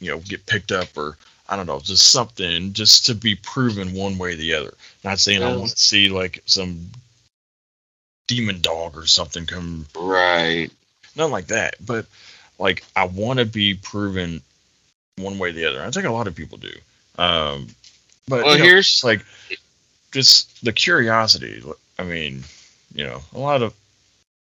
you 0.00 0.10
know 0.10 0.18
get 0.18 0.46
picked 0.46 0.72
up 0.72 0.96
or 0.96 1.16
I 1.48 1.56
don't 1.56 1.66
know, 1.66 1.80
just 1.80 2.10
something 2.10 2.72
just 2.72 3.06
to 3.06 3.14
be 3.14 3.34
proven 3.34 3.94
one 3.94 4.18
way 4.18 4.32
or 4.32 4.36
the 4.36 4.54
other. 4.54 4.74
Not 5.02 5.18
saying 5.18 5.42
I 5.42 5.54
want 5.54 5.72
to 5.72 5.78
see 5.78 6.08
like 6.08 6.42
some 6.46 6.90
demon 8.26 8.60
dog 8.62 8.96
or 8.96 9.06
something 9.06 9.44
come 9.44 9.86
Right. 9.94 10.70
nothing 11.14 11.32
like 11.32 11.48
that. 11.48 11.76
But 11.84 12.06
like 12.58 12.84
I 12.96 13.06
want 13.06 13.38
to 13.38 13.44
be 13.44 13.74
proven 13.74 14.40
one 15.16 15.38
way 15.38 15.50
or 15.50 15.52
the 15.52 15.66
other. 15.66 15.82
I 15.82 15.90
think 15.90 16.06
a 16.06 16.12
lot 16.12 16.26
of 16.26 16.34
people 16.34 16.58
do. 16.58 16.72
Um, 17.18 17.68
but 18.26 18.44
Well, 18.44 18.54
you 18.54 18.58
know, 18.60 18.64
here's 18.64 19.02
like 19.04 19.24
just 20.14 20.64
the 20.64 20.72
curiosity. 20.72 21.62
I 21.98 22.04
mean, 22.04 22.44
you 22.94 23.04
know, 23.04 23.20
a 23.34 23.38
lot 23.38 23.62
of 23.62 23.74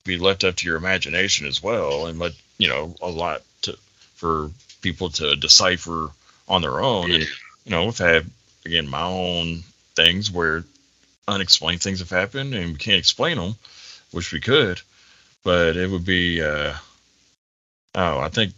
be 0.05 0.19
left 0.19 0.43
up 0.43 0.57
to 0.57 0.67
your 0.67 0.77
imagination 0.77 1.47
as 1.47 1.63
well, 1.63 2.07
and 2.07 2.19
let 2.19 2.33
you 2.59 2.69
know 2.69 2.95
a 3.01 3.09
lot 3.09 3.43
to 3.63 3.79
for 4.17 4.51
people 4.83 5.09
to 5.11 5.37
decipher 5.37 6.11
on 6.49 6.61
their 6.61 6.81
own. 6.81 7.11
And 7.13 7.23
you 7.65 7.71
know, 7.71 7.85
we've 7.85 7.97
had 7.97 8.27
again 8.67 8.89
my 8.89 9.05
own 9.05 9.63
things 9.95 10.31
where 10.31 10.65
unexplained 11.29 11.81
things 11.81 12.01
have 12.01 12.11
happened 12.11 12.53
and 12.53 12.73
we 12.73 12.79
can't 12.79 12.99
explain 12.99 13.39
them, 13.39 13.55
which 14.11 14.33
we 14.33 14.41
could, 14.41 14.81
but 15.45 15.77
it 15.77 15.89
would 15.89 16.05
be. 16.05 16.43
uh 16.43 16.75
Oh, 17.95 18.19
I 18.21 18.31
think. 18.31 18.55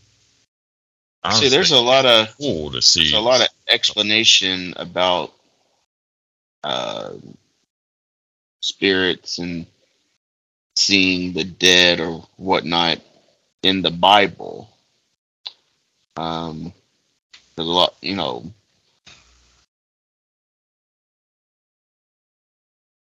see, 1.33 1.49
there's 1.49 1.73
a 1.73 1.81
lot 1.81 2.07
of 2.07 2.35
cool 2.39 2.71
to 2.71 2.81
see. 2.81 3.01
there's 3.01 3.15
a 3.15 3.21
lot 3.21 3.41
of 3.41 3.49
explanation 3.69 4.75
about 4.77 5.33
uh, 6.65 7.13
spirits 8.61 9.39
and 9.39 9.67
seeing 10.75 11.33
the 11.33 11.45
dead 11.45 12.01
or 12.01 12.27
whatnot 12.37 12.99
in 13.63 13.83
the 13.83 13.91
Bible. 13.91 14.69
Um, 16.17 16.73
there's 17.57 17.69
a 17.69 17.71
lot, 17.71 17.95
you 18.01 18.17
know. 18.17 18.51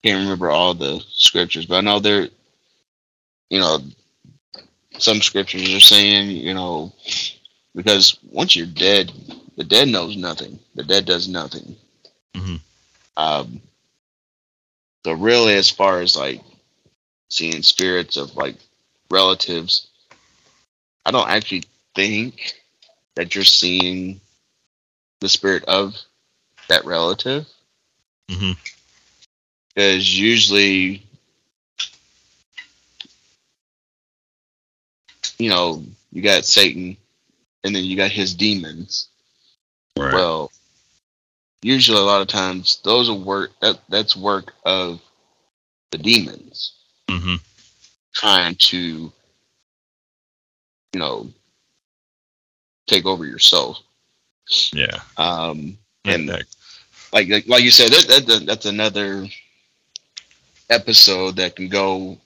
Can't 0.05 0.23
remember 0.23 0.51
all 0.51 0.75
the 0.75 1.03
scriptures, 1.11 1.67
but 1.67 1.77
I 1.79 1.81
know 1.81 1.99
there, 1.99 2.29
you 3.51 3.59
know, 3.59 3.81
some 4.99 5.21
scriptures 5.21 5.75
are 5.75 5.81
saying, 5.81 6.31
you 6.31 6.55
know, 6.55 6.93
because 7.75 8.19
once 8.31 8.55
you're 8.55 8.67
dead, 8.67 9.13
the 9.57 9.65
dead 9.65 9.89
knows 9.89 10.17
nothing. 10.17 10.59
The 10.77 10.85
dead 10.85 11.05
does 11.05 11.29
nothing. 11.29 11.77
Mhm. 12.35 12.61
Um, 13.19 13.61
so 15.05 15.13
really, 15.13 15.55
as 15.55 15.69
far 15.69 16.01
as 16.01 16.17
like 16.17 16.41
seeing 17.29 17.63
spirits 17.63 18.17
of 18.17 18.37
like 18.37 18.57
relatives, 19.11 19.89
I 21.05 21.11
don't 21.11 21.29
actually 21.29 21.65
think 21.95 22.55
that 23.17 23.35
you're 23.35 23.45
seeing 23.45 24.21
the 25.21 25.29
spirit 25.29 25.65
of 25.65 25.97
that 26.69 26.85
relative. 26.85 27.47
Mm-hmm. 28.31 28.53
Because 29.75 30.19
usually 30.19 31.03
you 35.39 35.51
know 35.51 35.85
you 36.13 36.21
got 36.21 36.45
satan 36.45 36.97
and 37.65 37.75
then 37.75 37.85
you 37.85 37.97
got 37.97 38.13
his 38.13 38.35
demons. 38.35 39.09
Right. 39.97 40.15
well 40.15 40.53
usually 41.63 41.99
a 41.99 42.03
lot 42.03 42.23
of 42.23 42.29
times 42.29 42.81
those 42.85 43.09
are 43.09 43.15
work 43.15 43.51
that 43.61 43.79
that's 43.89 44.17
work 44.17 44.53
of 44.65 45.01
the 45.91 45.99
demons 45.99 46.75
hmm 47.11 47.37
trying 48.15 48.55
to 48.57 49.13
you 50.93 51.01
know 51.01 51.29
take 52.87 53.07
over 53.07 53.25
your 53.25 53.39
soul 53.39 53.79
Yeah. 54.73 55.01
um 55.17 55.79
and 56.05 56.31
Okay. 56.31 56.43
like 57.13 57.29
like, 57.29 57.49
like 57.49 57.63
you 57.63 57.71
said 57.71 57.91
that, 57.91 58.27
that 58.27 58.47
that's 58.47 58.67
another 58.67 59.27
episode 60.71 61.37
that 61.37 61.57
can 61.57 61.69
go 61.69 62.19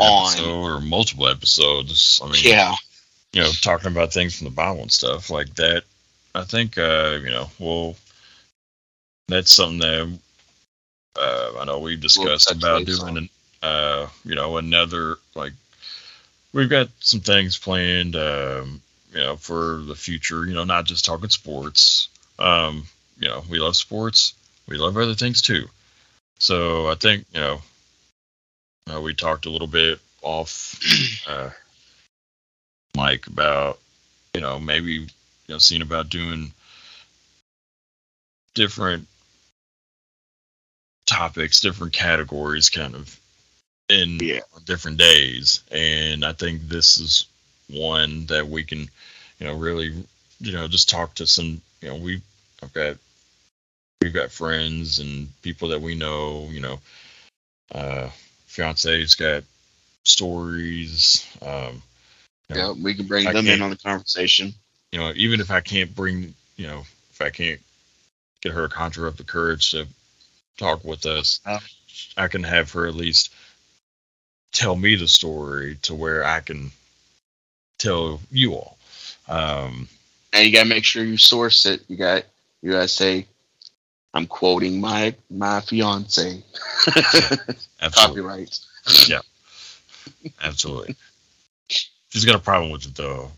on. 0.00 0.40
Or 0.40 0.80
multiple 0.80 1.28
episodes. 1.28 2.20
I 2.22 2.26
mean, 2.28 2.42
yeah 2.44 2.74
you 3.32 3.42
know, 3.42 3.50
talking 3.60 3.90
about 3.90 4.12
things 4.12 4.36
from 4.36 4.46
the 4.46 4.50
Bible 4.50 4.82
and 4.82 4.92
stuff 4.92 5.30
like 5.30 5.54
that. 5.54 5.84
I 6.34 6.44
think, 6.44 6.78
uh, 6.78 7.18
you 7.22 7.30
know, 7.30 7.50
well, 7.58 7.96
that's 9.28 9.52
something 9.52 9.78
that 9.78 10.18
uh, 11.18 11.52
I 11.60 11.64
know 11.64 11.78
we've 11.78 12.00
discussed 12.00 12.48
touch 12.48 12.58
about 12.58 12.86
doing, 12.86 13.16
an, 13.16 13.28
uh, 13.62 14.08
you 14.24 14.34
know, 14.34 14.56
another 14.56 15.16
like 15.34 15.52
we've 16.52 16.70
got 16.70 16.88
some 17.00 17.20
things 17.20 17.58
planned, 17.58 18.16
um, 18.16 18.80
you 19.12 19.20
know, 19.20 19.36
for 19.36 19.82
the 19.86 19.94
future. 19.94 20.46
You 20.46 20.54
know, 20.54 20.64
not 20.64 20.84
just 20.84 21.04
talking 21.04 21.30
sports. 21.30 22.08
Um, 22.38 22.84
you 23.18 23.28
know, 23.28 23.42
we 23.48 23.58
love 23.58 23.76
sports. 23.76 24.34
We 24.68 24.78
love 24.78 24.96
other 24.96 25.14
things 25.14 25.42
too. 25.42 25.68
So 26.38 26.88
I 26.88 26.94
think 26.94 27.26
you 27.32 27.40
know, 27.40 27.60
uh, 28.92 29.00
we 29.00 29.14
talked 29.14 29.46
a 29.46 29.50
little 29.50 29.68
bit 29.68 30.00
off 30.22 30.78
uh, 31.28 31.50
mic 32.96 33.26
about 33.26 33.78
you 34.34 34.40
know 34.40 34.58
maybe 34.58 34.92
you 34.92 35.08
know 35.48 35.58
seeing 35.58 35.82
about 35.82 36.08
doing 36.08 36.52
different 38.54 39.06
topics, 41.12 41.60
different 41.60 41.92
categories, 41.92 42.70
kind 42.70 42.94
of 42.94 43.18
in 43.88 44.18
Yeah. 44.20 44.40
on 44.54 44.62
different 44.64 44.98
days. 44.98 45.62
And 45.70 46.24
I 46.24 46.32
think 46.32 46.62
this 46.62 46.98
is 46.98 47.26
one 47.68 48.26
that 48.26 48.48
we 48.48 48.64
can, 48.64 48.80
you 49.38 49.46
know, 49.46 49.54
really, 49.54 49.92
you 50.40 50.52
know, 50.52 50.68
just 50.68 50.88
talk 50.88 51.14
to 51.16 51.26
some, 51.26 51.60
you 51.80 51.88
know, 51.88 51.96
we, 51.96 52.22
I've 52.62 52.72
got, 52.72 52.96
we've 54.00 54.14
got 54.14 54.30
friends 54.30 54.98
and 54.98 55.28
people 55.42 55.68
that 55.68 55.80
we 55.80 55.94
know, 55.94 56.48
you 56.50 56.60
know, 56.60 56.80
uh, 57.72 58.10
fiance's 58.46 59.14
got 59.14 59.44
stories, 60.04 61.26
um, 61.42 61.82
you 62.48 62.56
know, 62.56 62.74
yeah 62.74 62.82
we 62.82 62.94
can 62.94 63.06
bring 63.06 63.32
them 63.32 63.46
in 63.46 63.62
on 63.62 63.70
the 63.70 63.76
conversation 63.76 64.52
you 64.92 64.98
know, 64.98 65.12
even 65.16 65.40
if 65.40 65.50
I 65.50 65.60
can't 65.60 65.94
bring, 65.94 66.34
you 66.56 66.66
know, 66.66 66.84
if 67.10 67.20
I 67.20 67.30
can't 67.30 67.60
get 68.42 68.52
her 68.52 68.68
to 68.68 68.74
conjure 68.74 69.08
up 69.08 69.16
the 69.16 69.24
courage 69.24 69.70
to 69.70 69.86
talk 70.58 70.84
with 70.84 71.06
us, 71.06 71.40
Oh. 71.46 71.58
I 72.16 72.28
can 72.28 72.42
have 72.42 72.70
her 72.72 72.86
at 72.86 72.94
least 72.94 73.32
tell 74.52 74.76
me 74.76 74.96
the 74.96 75.08
story 75.08 75.76
to 75.82 75.94
where 75.94 76.24
I 76.24 76.40
can 76.40 76.70
tell 77.78 78.20
you 78.30 78.54
all. 78.54 78.78
Um, 79.28 79.88
and 80.32 80.46
you 80.46 80.52
gotta 80.52 80.68
make 80.68 80.84
sure 80.84 81.04
you 81.04 81.16
source 81.16 81.66
it 81.66 81.82
you 81.88 81.96
got 81.96 82.24
you 82.62 82.72
gotta 82.72 82.88
say 82.88 83.26
i'm 84.14 84.26
quoting 84.26 84.80
my 84.80 85.14
my 85.30 85.60
fiance 85.60 86.42
absolutely, 87.80 88.48
yeah, 89.08 89.20
absolutely. 90.42 90.96
She's 91.68 92.24
got 92.24 92.34
a 92.34 92.38
problem 92.40 92.72
with 92.72 92.86
it 92.86 92.94
though, 92.94 93.30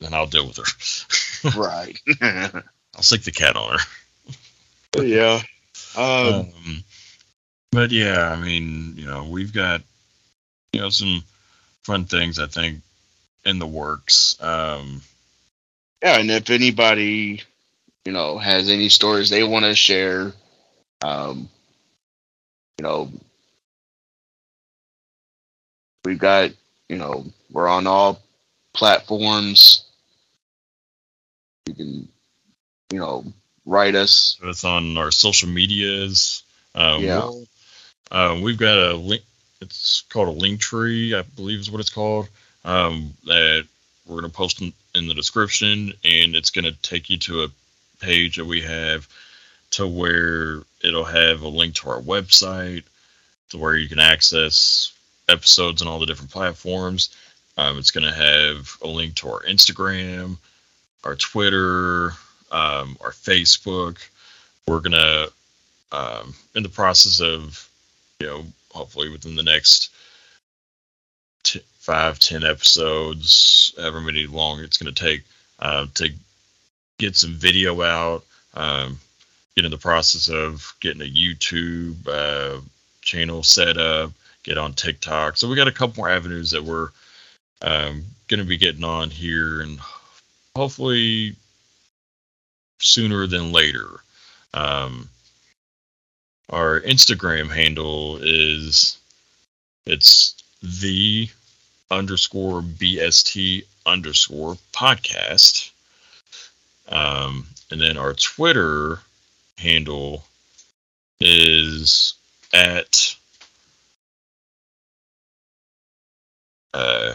then 0.00 0.14
I'll 0.14 0.26
deal 0.26 0.46
with 0.46 0.56
her. 0.58 1.50
right 1.60 1.98
I'll 2.94 3.02
stick 3.02 3.22
the 3.22 3.32
cat 3.32 3.56
on 3.56 3.78
her. 3.78 5.04
yeah 5.04 5.42
um, 5.96 6.06
Um, 6.06 6.84
but 7.72 7.90
yeah, 7.90 8.30
I 8.30 8.36
mean, 8.36 8.94
you 8.96 9.06
know, 9.06 9.24
we've 9.24 9.52
got 9.52 9.82
you 10.72 10.80
know 10.80 10.90
some 10.90 11.22
fun 11.84 12.04
things 12.04 12.38
I 12.38 12.46
think 12.46 12.80
in 13.44 13.58
the 13.58 13.66
works. 13.66 14.36
Um, 14.40 15.02
yeah 16.02 16.18
and 16.18 16.30
if 16.30 16.50
anybody 16.50 17.42
you 18.04 18.12
know 18.12 18.38
has 18.38 18.68
any 18.68 18.88
stories 18.88 19.30
they 19.30 19.44
want 19.44 19.64
to 19.64 19.74
share 19.74 20.32
um 21.02 21.48
you 22.78 22.82
know 22.82 23.10
we've 26.04 26.18
got 26.18 26.50
you 26.88 26.96
know 26.96 27.26
we're 27.50 27.68
on 27.68 27.86
all 27.86 28.20
platforms 28.72 29.84
you 31.66 31.74
can 31.74 32.08
you 32.92 32.98
know 32.98 33.24
write 33.70 33.94
us 33.94 34.36
it's 34.42 34.64
on 34.64 34.96
our 34.98 35.12
social 35.12 35.48
medias. 35.48 36.42
Um, 36.74 37.04
Yeah. 37.04 37.18
we'll- 37.18 37.48
uh, 38.10 38.38
we've 38.42 38.58
got 38.58 38.76
a 38.76 38.94
link. 38.94 39.22
It's 39.60 40.02
called 40.08 40.28
a 40.28 40.32
link 40.40 40.60
tree, 40.60 41.14
I 41.14 41.22
believe 41.22 41.60
is 41.60 41.70
what 41.70 41.80
it's 41.80 41.90
called. 41.90 42.28
Um, 42.64 43.14
that 43.26 43.66
we're 44.06 44.20
gonna 44.20 44.28
post 44.32 44.60
in, 44.60 44.72
in 44.94 45.06
the 45.06 45.14
description, 45.14 45.92
and 46.04 46.34
it's 46.34 46.50
gonna 46.50 46.72
take 46.82 47.08
you 47.08 47.18
to 47.18 47.44
a 47.44 47.48
page 48.00 48.36
that 48.36 48.44
we 48.44 48.62
have 48.62 49.06
to 49.72 49.86
where 49.86 50.62
it'll 50.80 51.04
have 51.04 51.42
a 51.42 51.48
link 51.48 51.76
to 51.76 51.90
our 51.90 52.00
website, 52.00 52.82
to 53.50 53.58
where 53.58 53.76
you 53.76 53.88
can 53.88 54.00
access 54.00 54.92
episodes 55.28 55.80
on 55.80 55.86
all 55.86 56.00
the 56.00 56.06
different 56.06 56.32
platforms. 56.32 57.10
Um, 57.56 57.78
it's 57.78 57.92
gonna 57.92 58.12
have 58.12 58.76
a 58.82 58.88
link 58.88 59.14
to 59.16 59.28
our 59.28 59.42
Instagram, 59.44 60.38
our 61.04 61.14
Twitter, 61.14 62.14
um, 62.50 62.96
our 63.00 63.12
Facebook. 63.12 63.98
We're 64.66 64.80
gonna 64.80 65.26
um, 65.92 66.34
in 66.54 66.62
the 66.62 66.68
process 66.68 67.20
of 67.20 67.68
you 68.20 68.26
know 68.26 68.44
hopefully 68.70 69.08
within 69.08 69.36
the 69.36 69.42
next 69.42 69.90
t- 71.42 71.62
five, 71.78 72.18
ten 72.18 72.44
episodes, 72.44 73.74
however 73.76 74.00
many 74.00 74.26
long 74.26 74.60
it's 74.60 74.78
to 74.78 74.92
take 74.92 75.22
uh, 75.58 75.86
to 75.94 76.10
get 76.98 77.16
some 77.16 77.34
video 77.34 77.82
out. 77.82 78.24
Um, 78.54 78.98
get 79.56 79.64
in 79.64 79.70
the 79.70 79.78
process 79.78 80.28
of 80.28 80.74
getting 80.80 81.02
a 81.02 81.04
YouTube 81.04 81.96
uh, 82.08 82.60
channel 83.02 83.42
set 83.42 83.76
up, 83.76 84.12
get 84.42 84.58
on 84.58 84.72
TikTok. 84.72 85.36
So 85.36 85.48
we 85.48 85.56
got 85.56 85.68
a 85.68 85.72
couple 85.72 86.02
more 86.02 86.10
avenues 86.10 86.50
that 86.52 86.64
we're 86.64 86.88
um, 87.62 88.04
going 88.28 88.40
to 88.40 88.46
be 88.46 88.56
getting 88.56 88.84
on 88.84 89.10
here, 89.10 89.60
and 89.60 89.78
hopefully 90.56 91.36
sooner 92.80 93.26
than 93.26 93.52
later. 93.52 93.88
Um, 94.54 95.08
our 96.48 96.80
Instagram 96.80 97.48
handle 97.50 98.18
is 98.20 98.98
it's 99.86 100.34
the 100.62 101.28
underscore 101.90 102.62
BST 102.62 103.64
underscore 103.86 104.56
podcast. 104.72 105.70
Um, 106.88 107.46
and 107.70 107.80
then 107.80 107.96
our 107.96 108.14
Twitter 108.14 108.98
handle 109.58 110.24
is 111.20 112.14
at 112.52 113.14
uh, 116.74 117.14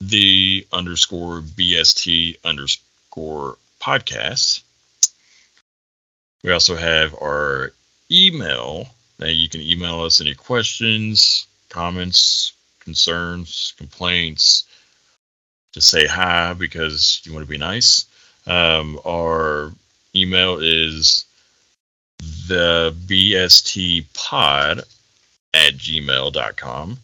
the 0.00 0.66
underscore 0.72 1.40
BST 1.40 2.36
underscore 2.44 3.56
podcast. 3.82 4.62
We 6.44 6.52
also 6.52 6.76
have 6.76 7.14
our 7.14 7.72
email 8.10 8.88
that 9.18 9.32
you 9.34 9.48
can 9.48 9.60
email 9.60 10.00
us 10.00 10.20
any 10.20 10.34
questions, 10.34 11.46
comments, 11.68 12.52
concerns, 12.80 13.74
complaints, 13.76 14.64
to 15.72 15.80
say 15.80 16.06
hi 16.06 16.52
because 16.52 17.22
you 17.24 17.32
want 17.32 17.44
to 17.44 17.50
be 17.50 17.58
nice. 17.58 18.06
Um, 18.46 19.00
our 19.06 19.72
email 20.14 20.58
is 20.58 21.24
the 22.46 22.94
bst 23.06 24.04
pod 24.12 24.82
at 25.54 25.74
gmail.com. 25.74 26.98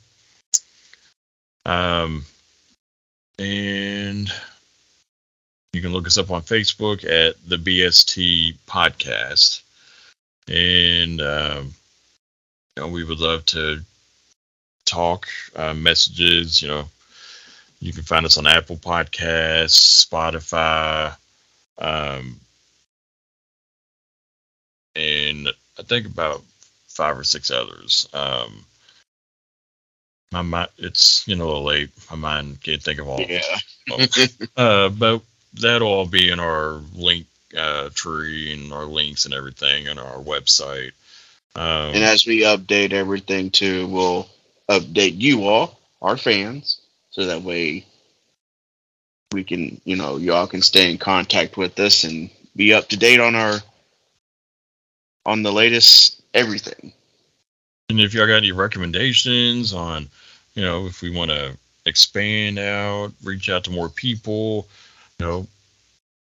Um, 1.64 2.24
and 3.39 4.33
you 5.72 5.82
can 5.82 5.92
look 5.92 6.06
us 6.06 6.18
up 6.18 6.30
on 6.30 6.42
Facebook 6.42 7.04
at 7.04 7.36
the 7.46 7.56
BST 7.56 8.56
podcast. 8.66 9.62
And 10.48 11.20
um, 11.20 11.74
you 12.76 12.82
know, 12.82 12.88
we 12.88 13.04
would 13.04 13.20
love 13.20 13.44
to 13.46 13.80
talk, 14.86 15.28
uh, 15.54 15.74
messages. 15.74 16.62
You 16.62 16.68
know, 16.68 16.88
you 17.80 17.92
can 17.92 18.02
find 18.02 18.24
us 18.24 18.38
on 18.38 18.46
Apple 18.46 18.76
Podcasts, 18.76 20.06
Spotify, 20.06 21.14
um, 21.78 22.40
and 24.96 25.48
I 25.78 25.82
think 25.82 26.06
about 26.06 26.42
five 26.88 27.18
or 27.18 27.24
six 27.24 27.50
others. 27.50 28.08
Um, 28.12 28.64
my 30.32 30.42
mind, 30.42 30.68
it's 30.78 31.26
you 31.28 31.36
know 31.36 31.44
a 31.44 31.46
little 31.46 31.64
late. 31.64 31.90
My 32.10 32.16
mind 32.16 32.62
can't 32.62 32.82
think 32.82 33.00
of 33.00 33.08
all. 33.08 33.20
Yeah. 33.20 33.42
Uh, 34.54 34.90
but 34.90 35.22
that'll 35.55 35.88
all 35.88 36.07
be 36.07 36.30
in 36.30 36.40
our 36.40 36.80
link 36.94 37.26
uh, 37.57 37.90
tree 37.94 38.53
and 38.53 38.72
our 38.72 38.84
links 38.84 39.24
and 39.24 39.34
everything 39.34 39.88
on 39.88 39.99
our 39.99 40.18
website. 40.18 40.92
Um, 41.57 41.94
and 41.94 42.05
as 42.05 42.26
we 42.26 42.42
update 42.42 42.92
everything 42.92 43.51
too, 43.51 43.86
we'll 43.88 44.28
update 44.68 45.18
you 45.20 45.44
all, 45.44 45.80
our 46.03 46.16
fans, 46.16 46.80
so 47.11 47.26
that 47.26 47.42
way 47.42 47.86
we 49.32 49.44
can, 49.44 49.80
you 49.84 49.96
know, 49.96 50.16
y'all 50.16 50.46
can 50.46 50.62
stay 50.62 50.90
in 50.90 50.99
contact 50.99 51.57
with 51.57 51.78
us 51.80 52.05
and 52.05 52.30
be 52.55 52.72
up 52.72 52.88
to 52.88 52.96
date 52.96 53.20
on 53.20 53.34
our 53.34 53.59
on 55.26 55.42
the 55.42 55.53
latest 55.53 56.22
everything. 56.32 56.92
And 57.90 58.01
if 58.01 58.14
y'all 58.14 58.26
got 58.26 58.36
any 58.36 58.53
recommendations 58.53 59.72
on, 59.72 60.09
you 60.55 60.62
know, 60.62 60.86
if 60.86 61.03
we 61.03 61.11
want 61.11 61.30
to 61.30 61.57
expand 61.86 62.59
out, 62.59 63.12
reach 63.24 63.49
out 63.49 63.64
to 63.64 63.70
more 63.70 63.88
people, 63.88 64.66
know, 65.18 65.46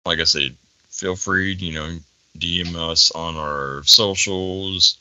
like 0.04 0.20
I 0.20 0.24
said, 0.24 0.54
feel 0.90 1.16
free, 1.16 1.54
you 1.54 1.74
know, 1.74 1.98
DM 2.38 2.76
us 2.76 3.10
on 3.10 3.36
our 3.36 3.82
socials. 3.84 4.98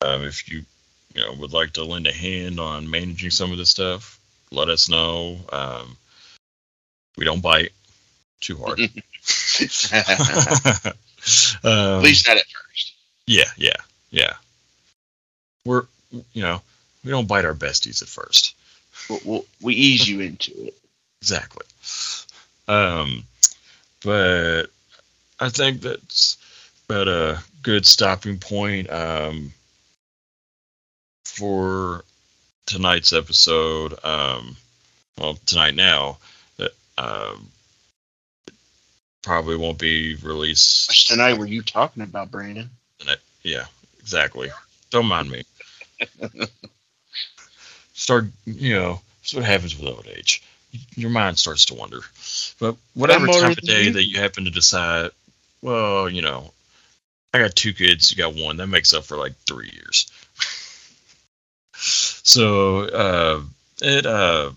Um, 0.00 0.24
if 0.24 0.50
you, 0.50 0.64
you 1.14 1.22
know, 1.22 1.34
would 1.34 1.52
like 1.52 1.72
to 1.74 1.84
lend 1.84 2.06
a 2.06 2.12
hand 2.12 2.60
on 2.60 2.90
managing 2.90 3.30
some 3.30 3.52
of 3.52 3.58
this 3.58 3.70
stuff, 3.70 4.18
let 4.50 4.68
us 4.68 4.88
know. 4.88 5.38
Um, 5.52 5.96
we 7.16 7.24
don't 7.24 7.42
bite 7.42 7.72
too 8.40 8.56
hard. 8.56 8.80
um, 11.64 11.64
At 11.64 12.02
least 12.02 12.28
not 12.28 12.36
at 12.36 12.46
first. 12.46 12.94
yeah, 13.26 13.44
yeah, 13.56 13.76
yeah. 14.10 14.34
We're, 15.64 15.84
you 16.32 16.42
know, 16.42 16.60
we 17.04 17.10
don't 17.10 17.28
bite 17.28 17.44
our 17.44 17.54
besties 17.54 18.02
at 18.02 18.08
first. 18.08 18.54
We'll, 19.08 19.20
we'll, 19.24 19.44
we 19.62 19.74
ease 19.74 20.06
you 20.06 20.20
into 20.20 20.66
it. 20.66 20.74
Exactly. 21.22 21.64
Um, 22.68 23.24
but 24.02 24.64
I 25.40 25.48
think 25.48 25.80
that's 25.80 26.38
about 26.88 27.08
a 27.08 27.42
good 27.62 27.86
stopping 27.86 28.38
point 28.38 28.90
um, 28.90 29.52
for 31.24 32.04
tonight's 32.66 33.12
episode. 33.12 33.94
Um, 34.04 34.56
well, 35.18 35.38
tonight 35.46 35.74
now, 35.74 36.18
that 36.56 36.72
um, 36.98 37.48
probably 39.22 39.56
won't 39.56 39.78
be 39.78 40.16
released. 40.16 40.88
Which 40.88 41.08
tonight 41.08 41.38
were 41.38 41.46
you 41.46 41.62
talking 41.62 42.02
about, 42.02 42.30
Brandon? 42.30 42.70
Yeah, 43.42 43.66
exactly. 44.00 44.50
Don't 44.90 45.06
mind 45.06 45.30
me. 45.30 45.44
Start, 47.92 48.26
you 48.46 48.74
know, 48.74 49.00
that's 49.20 49.34
what 49.34 49.44
happens 49.44 49.78
with 49.78 49.88
old 49.88 50.08
age. 50.08 50.42
Your 50.96 51.10
mind 51.10 51.38
starts 51.38 51.66
to 51.66 51.74
wander. 51.74 52.00
But 52.58 52.76
whatever 52.94 53.26
time 53.26 53.52
of 53.52 53.56
day 53.58 53.84
you. 53.84 53.92
that 53.92 54.04
you 54.04 54.20
happen 54.20 54.44
to 54.44 54.50
decide, 54.50 55.10
well, 55.62 56.08
you 56.08 56.22
know, 56.22 56.52
I 57.32 57.38
got 57.38 57.54
two 57.54 57.72
kids, 57.72 58.10
you 58.10 58.16
got 58.16 58.34
one, 58.34 58.56
that 58.58 58.66
makes 58.66 58.92
up 58.92 59.04
for 59.04 59.16
like 59.16 59.34
three 59.46 59.70
years. 59.72 60.10
so, 61.74 62.80
uh, 62.88 63.40
it, 63.82 64.06
uh, 64.06 64.50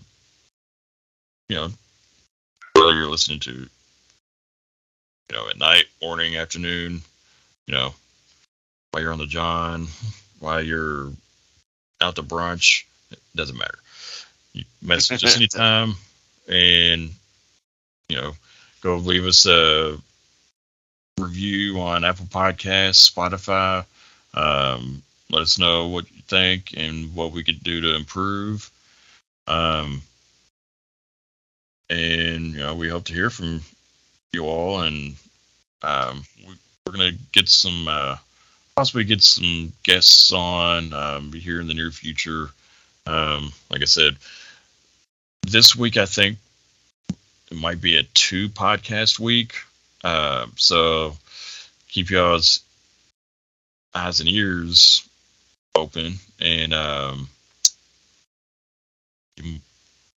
you 1.48 1.56
know, 1.56 1.68
whether 2.74 2.94
you're 2.94 3.10
listening 3.10 3.40
to, 3.40 3.52
you 3.52 3.68
know, 5.32 5.48
at 5.48 5.58
night, 5.58 5.84
morning, 6.00 6.36
afternoon, 6.36 7.02
you 7.66 7.74
know, 7.74 7.94
while 8.90 9.02
you're 9.02 9.12
on 9.12 9.18
the 9.18 9.26
John, 9.26 9.88
while 10.40 10.62
you're 10.62 11.10
out 12.00 12.16
to 12.16 12.22
brunch, 12.22 12.84
it 13.10 13.18
doesn't 13.34 13.58
matter. 13.58 13.78
You 14.52 14.64
message 14.82 15.24
us 15.24 15.36
anytime 15.36 15.94
and, 16.48 17.10
you 18.08 18.16
know, 18.16 18.32
go 18.80 18.96
leave 18.96 19.26
us 19.26 19.46
a 19.46 19.98
review 21.18 21.80
on 21.80 22.04
Apple 22.04 22.26
Podcasts, 22.26 23.10
Spotify. 23.10 23.84
Um, 24.34 25.02
let 25.30 25.42
us 25.42 25.58
know 25.58 25.88
what 25.88 26.10
you 26.10 26.22
think 26.28 26.74
and 26.76 27.14
what 27.14 27.32
we 27.32 27.44
could 27.44 27.62
do 27.62 27.80
to 27.80 27.94
improve. 27.94 28.70
Um, 29.46 30.02
and, 31.90 32.52
you 32.52 32.58
know, 32.58 32.74
we 32.74 32.88
hope 32.88 33.04
to 33.04 33.14
hear 33.14 33.30
from 33.30 33.62
you 34.32 34.44
all 34.44 34.82
and 34.82 35.14
um, 35.82 36.22
we, 36.46 36.54
we're 36.86 36.96
to 36.96 37.18
get 37.32 37.48
some 37.48 37.88
uh, 37.88 38.16
possibly 38.76 39.04
get 39.04 39.22
some 39.22 39.72
guests 39.82 40.32
on 40.32 40.92
um, 40.92 41.32
here 41.32 41.60
in 41.60 41.66
the 41.66 41.74
near 41.74 41.90
future. 41.90 42.50
Um, 43.06 43.52
like 43.70 43.82
I 43.82 43.86
said, 43.86 44.16
this 45.48 45.74
week 45.74 45.96
I 45.96 46.06
think 46.06 46.38
it 47.50 47.56
might 47.56 47.80
be 47.80 47.96
a 47.96 48.02
two 48.02 48.48
podcast 48.48 49.18
week. 49.18 49.54
Uh, 50.04 50.46
so 50.56 51.16
keep 51.88 52.10
y'all's 52.10 52.60
eyes 53.94 54.20
and 54.20 54.28
ears 54.28 55.08
open, 55.74 56.14
and 56.40 56.72
um, 56.74 57.28
you 59.36 59.58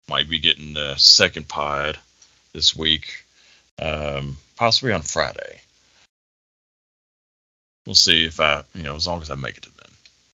might 0.09 0.29
be 0.29 0.39
getting 0.39 0.73
the 0.73 0.95
second 0.95 1.47
pod 1.47 1.97
this 2.53 2.75
week, 2.75 3.25
um, 3.79 4.37
possibly 4.55 4.91
on 4.91 5.01
Friday. 5.01 5.61
We'll 7.85 7.95
see 7.95 8.25
if 8.25 8.39
I, 8.39 8.63
you 8.75 8.83
know, 8.83 8.95
as 8.95 9.07
long 9.07 9.21
as 9.21 9.31
I 9.31 9.35
make 9.35 9.57
it 9.57 9.63
to 9.63 9.71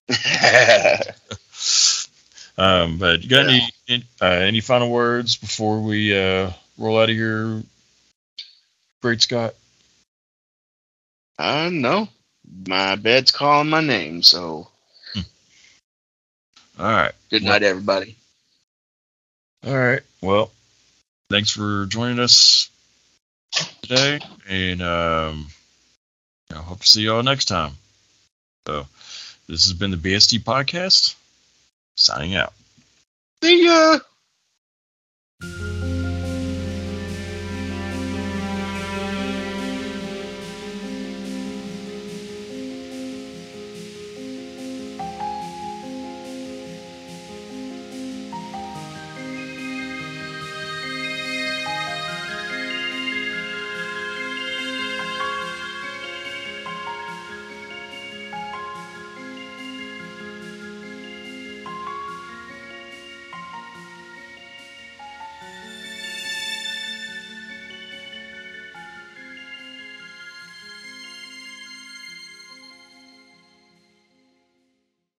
then. 0.07 1.15
Um, 2.57 2.97
but 2.97 3.23
you 3.23 3.29
got 3.29 3.47
any 3.49 4.03
uh, 4.21 4.25
any 4.25 4.61
final 4.61 4.89
words 4.89 5.35
before 5.35 5.81
we 5.81 6.17
uh, 6.17 6.51
roll 6.77 6.99
out 6.99 7.09
of 7.09 7.15
here, 7.15 7.61
Great 9.01 9.21
Scott? 9.21 9.55
uh, 11.37 11.69
no. 11.71 12.07
My 12.67 12.95
bed's 12.95 13.31
calling 13.31 13.69
my 13.69 13.81
name, 13.81 14.21
so 14.21 14.67
All 16.77 16.85
right. 16.85 17.11
Good 17.29 17.43
night, 17.43 17.63
everybody. 17.63 18.15
All 19.65 19.75
right. 19.77 20.01
Well, 20.21 20.51
thanks 21.29 21.49
for 21.49 21.85
joining 21.87 22.19
us 22.19 22.69
today, 23.81 24.19
and 24.47 24.81
um, 24.81 25.47
I 26.53 26.57
hope 26.57 26.81
to 26.81 26.87
see 26.87 27.01
you 27.01 27.13
all 27.13 27.23
next 27.23 27.45
time. 27.45 27.71
So, 28.67 28.85
this 29.47 29.65
has 29.65 29.73
been 29.73 29.91
the 29.91 29.97
BST 29.97 30.39
podcast 30.39 31.15
signing 31.95 32.35
out. 32.35 32.53
See 33.41 33.65
ya! 33.65 33.99